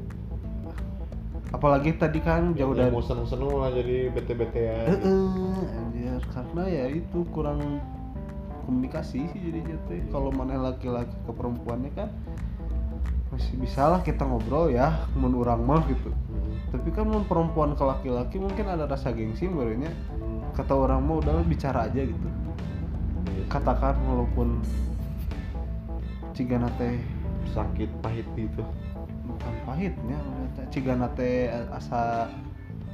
[1.49, 5.07] apalagi tadi kan jauh Ya, dari mau seneng-seneng lah jadi bete-betean gitu.
[5.07, 7.79] Heeh, anjir karena ya itu kurang
[8.67, 12.11] komunikasi sih jadinya teh kalau mana laki-laki ke perempuannya kan
[13.35, 16.11] masih bisa lah kita ngobrol ya mun urang mah gitu.
[16.11, 16.55] Hmm.
[16.71, 19.91] tapi kan mun perempuan ke laki-laki mungkin ada rasa gengsi barunya
[20.55, 22.29] kata orang mau udah bicara aja gitu.
[23.27, 23.43] Iya.
[23.43, 23.51] Sih.
[23.51, 24.63] katakan walaupun
[26.35, 26.99] cigana teh
[27.51, 28.63] sakit pahit gitu.
[29.27, 30.19] Bukan pahitnya
[30.71, 32.31] cigana teh asa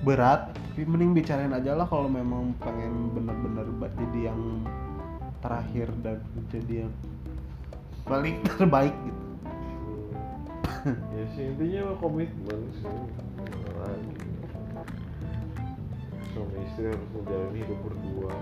[0.00, 3.68] berat tapi mending bicarain aja lah kalau memang pengen bener-bener
[4.00, 4.64] jadi yang
[5.44, 6.92] terakhir dan jadi yang
[8.08, 9.19] paling terbaik gitu
[11.16, 12.94] ya sih intinya mah komitmen sih.
[13.80, 14.30] Lagi
[16.30, 18.32] suami istri harus menjalani hidup berdua.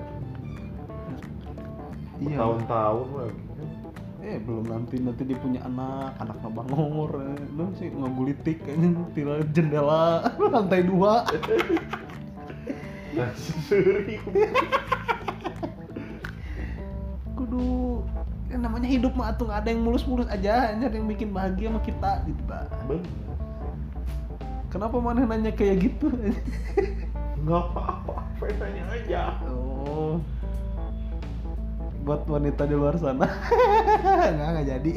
[2.18, 2.36] Iya.
[2.36, 3.42] Tahun-tahun lagi.
[4.18, 7.38] Eh belum nanti nanti dia punya anak anaknya bangor eh.
[7.54, 11.22] lu sih ngagulitik kayaknya tirai jendela lantai dua.
[13.08, 14.20] Nah seri
[17.34, 18.04] kudu
[18.48, 21.80] ya namanya hidup mah atuh nggak ada yang mulus-mulus aja hanya yang bikin bahagia sama
[21.84, 22.64] kita gitu pak.
[24.68, 26.08] Kenapa mana nanya kayak gitu?
[27.44, 28.28] Nggak apa-apa
[28.58, 29.22] tanya aja.
[29.48, 30.20] Oh.
[32.04, 33.28] Buat wanita di luar sana.
[34.32, 34.92] Nggak nggak jadi.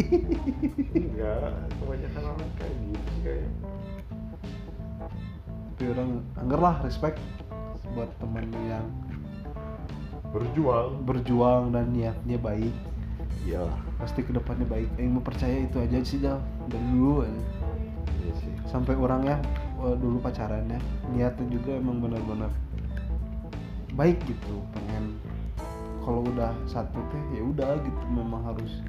[0.95, 3.51] Enggak kebanyakan orang kayak gitu sih kayaknya.
[5.51, 7.19] Tapi orang angger lah respect
[7.91, 8.87] buat temen yang
[10.31, 11.03] berjuang.
[11.03, 12.71] berjuang dan niatnya baik
[13.45, 13.77] iyalah.
[13.97, 14.89] Pasti ke depannya baik.
[14.97, 16.37] Yang mau percaya itu aja sih dah
[16.69, 17.41] dari dulu aja.
[18.21, 18.53] Iya sih.
[18.69, 19.37] Sampai orang ya
[19.81, 20.77] eh, dulu pacarannya
[21.13, 22.51] niatnya juga emang benar-benar
[23.97, 25.17] baik gitu pengen.
[26.01, 28.03] Kalau udah satu teh ya udah gitu.
[28.09, 28.81] Memang harus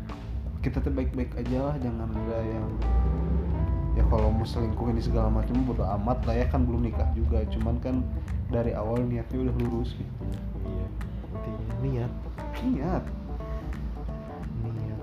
[0.62, 1.76] kita tuh baik-baik aja lah.
[1.80, 2.68] Jangan ada yang
[3.92, 6.46] ya kalau mau selingkuh ini segala macam bodo amat lah ya.
[6.48, 7.44] Kan belum nikah juga.
[7.48, 8.00] Cuman kan
[8.52, 10.24] dari awal niatnya udah lurus gitu.
[10.64, 10.86] Iya.
[11.32, 12.12] Intinya niat.
[12.62, 13.04] Niat
[14.70, 15.00] niat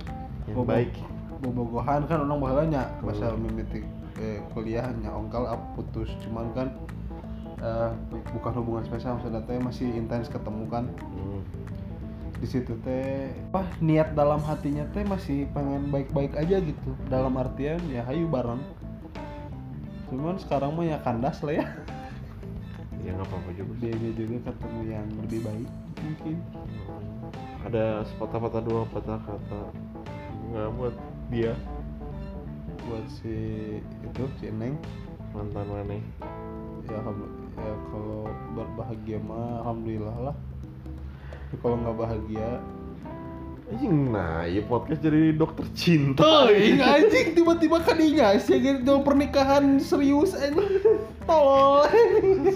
[0.47, 0.93] yang Bobo- baik.
[1.39, 3.83] Bobogohan kan orang bahalanya masa mimitik
[4.19, 5.11] eh, kuliahnya.
[5.11, 6.11] Ongkal up putus.
[6.23, 6.67] Cuman kan
[7.59, 7.91] eh,
[8.35, 10.85] bukan hubungan spesial maksudnya teh masih intens ketemu kan.
[11.15, 11.43] Hmm.
[12.39, 16.95] di situ teh apa niat dalam hatinya teh masih pengen baik-baik aja gitu.
[17.11, 18.63] Dalam artian ya hayu bareng.
[20.07, 21.67] Cuman sekarang mah ya kandas lah ya.
[23.03, 26.35] Ya nggak apa-apa juga dia juga ketemu yang lebih baik mungkin
[27.67, 29.61] ada sepatah-patah dua patah kata
[30.49, 30.95] nggak buat
[31.29, 31.53] dia.
[32.87, 33.35] Buat si
[33.83, 34.79] itu si neng.
[35.29, 35.93] Mantan mana
[36.89, 36.97] ya,
[37.61, 38.25] ya kalau
[38.57, 40.35] berbahagia mah alhamdulillah lah.
[41.29, 42.49] Tapi kalau nggak bahagia
[43.69, 46.25] anjing nah ya podcast jadi dokter cinta.
[46.25, 48.01] Teuing anjing tiba-tiba kan
[48.41, 51.85] sih gitu pernikahan serius anjing tolol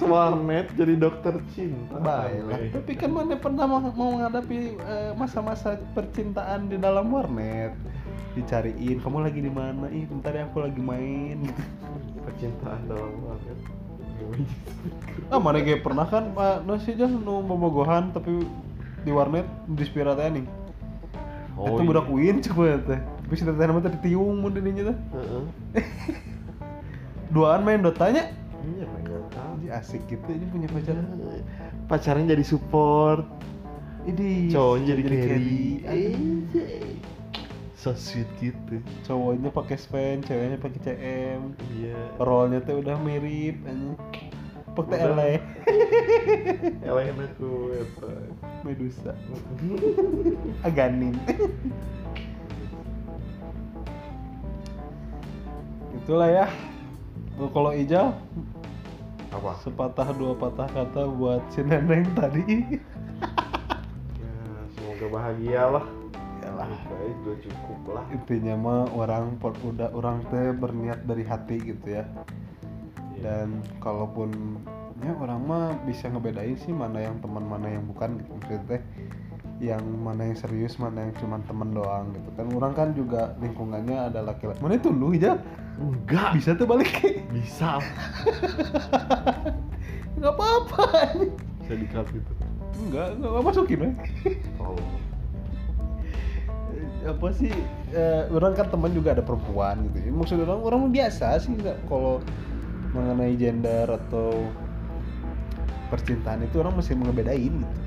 [0.09, 2.01] warnet jadi dokter cinta.
[2.01, 7.78] Baiklah, tapi kan mana pernah mau mau menghadapi eh, masa-masa percintaan di dalam warnet?
[8.34, 9.86] Dicariin kamu lagi di mana?
[9.93, 11.45] Ih bentar ya aku lagi main.
[12.26, 13.59] Percintaan dalam warnet.
[15.30, 18.41] Ah mana kayak pernah kan pak nasi aja nu bobogohan tapi
[19.03, 20.62] di warnet di spiratnya nih
[21.57, 24.97] oh itu budak uin coba teh tapi si teteh nama teh ditiung mun dininya teh
[25.17, 25.43] Heeh.
[27.33, 28.29] duaan main dotanya
[28.63, 29.43] iya main Dota.
[29.73, 30.95] Asik gitu ini punya pacar.
[31.89, 33.25] Pacarnya jadi support.
[34.05, 35.63] Ini cowoknya jadi carry.
[35.83, 36.47] Anjing.
[37.73, 38.79] so sweet gitu.
[39.03, 41.41] Cowoknya pakai span ceweknya pakai cm.
[41.75, 41.99] Iya.
[42.21, 43.97] Rollnya tuh udah mirip anjing
[44.74, 44.97] Udah.
[44.97, 45.38] ele
[46.89, 48.09] Elain aku apa
[48.65, 49.13] medusa.
[50.67, 51.13] Aganin.
[55.93, 56.45] Itulah ya.
[57.38, 58.17] Kalau Ijal
[59.34, 59.57] apa?
[59.65, 62.43] sepatah dua patah kata buat si neneng tadi.
[64.17, 64.34] Ya
[64.74, 65.86] semoga bahagia lah.
[66.41, 66.69] Yalah.
[66.69, 68.05] baik udah cukup lah.
[68.13, 72.42] Intinya mah orang udah orang teh berniat dari hati gitu ya ya
[73.24, 74.59] dan kalaupun
[75.01, 78.30] ya orang mah bisa ngebedain sih mana yang teman mana yang bukan gitu.
[78.36, 78.82] Maksudnya teh
[79.63, 82.30] yang mana yang serius mana yang cuma temen doang gitu.
[82.36, 84.59] Kan orang kan juga lingkungannya ada laki-laki.
[84.59, 85.39] Mana itu lu aja
[85.80, 86.36] enggak.
[86.36, 86.91] Bisa tuh balik.
[87.32, 87.80] Bisa.
[90.19, 90.88] Nggak apa-apa
[91.63, 92.32] bisa dikat gitu.
[92.91, 93.89] Nggak nggak nggak masukin we.
[94.59, 94.76] oh.
[97.03, 97.51] Apa sih
[97.91, 99.97] eh, orang kan teman juga ada perempuan gitu.
[100.03, 100.11] Ya.
[100.11, 101.88] maksud orang orang biasa sih nggak.
[101.88, 102.19] Kalau
[102.93, 104.47] mengenai gender atau
[105.89, 107.81] percintaan itu orang mesti ngebedain gitu.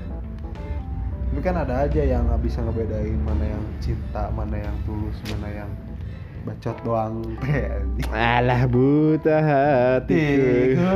[1.27, 5.63] Tapi kan ada aja yang nggak bisa ngebedain mana yang cinta mana yang tulus mana
[5.63, 5.71] yang
[6.47, 7.19] bacot doang
[8.15, 10.95] alah buta hatiku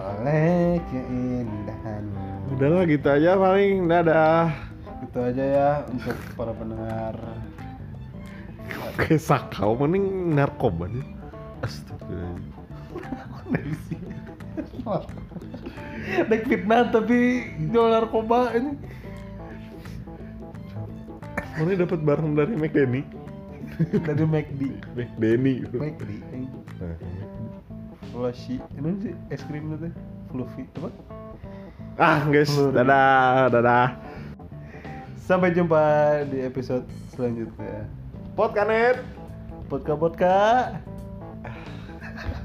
[0.00, 2.04] oleh keindahan
[2.50, 3.88] udahlah gitu aja paling.
[3.88, 4.48] Dadah.
[5.00, 7.16] Itu aja ya untuk para pendengar.
[9.00, 11.06] Kayak sakau mending narkoba nih.
[11.64, 12.59] Astagfirullah
[16.30, 18.72] naik fitnah tapi jual narkoba ini.
[21.60, 23.02] Mana dapat barang dari McDenny
[24.04, 24.62] dari McD.
[24.96, 26.04] McDenny McD
[28.10, 29.14] Fluffy ini sih?
[29.30, 29.88] Es krim itu
[30.32, 30.90] Fluffy apa?
[32.00, 32.50] Ah guys.
[32.52, 33.88] Dadah dadah.
[35.20, 35.80] Sampai jumpa
[36.26, 36.82] di episode
[37.14, 37.86] selanjutnya.
[38.34, 38.98] Podkanet
[39.70, 40.38] Podka Podka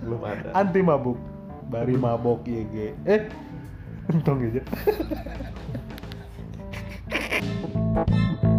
[0.05, 0.53] belum ada.
[0.53, 1.17] Anti mabuk.
[1.65, 3.25] Bari mabok YG eh
[4.09, 4.61] untung aja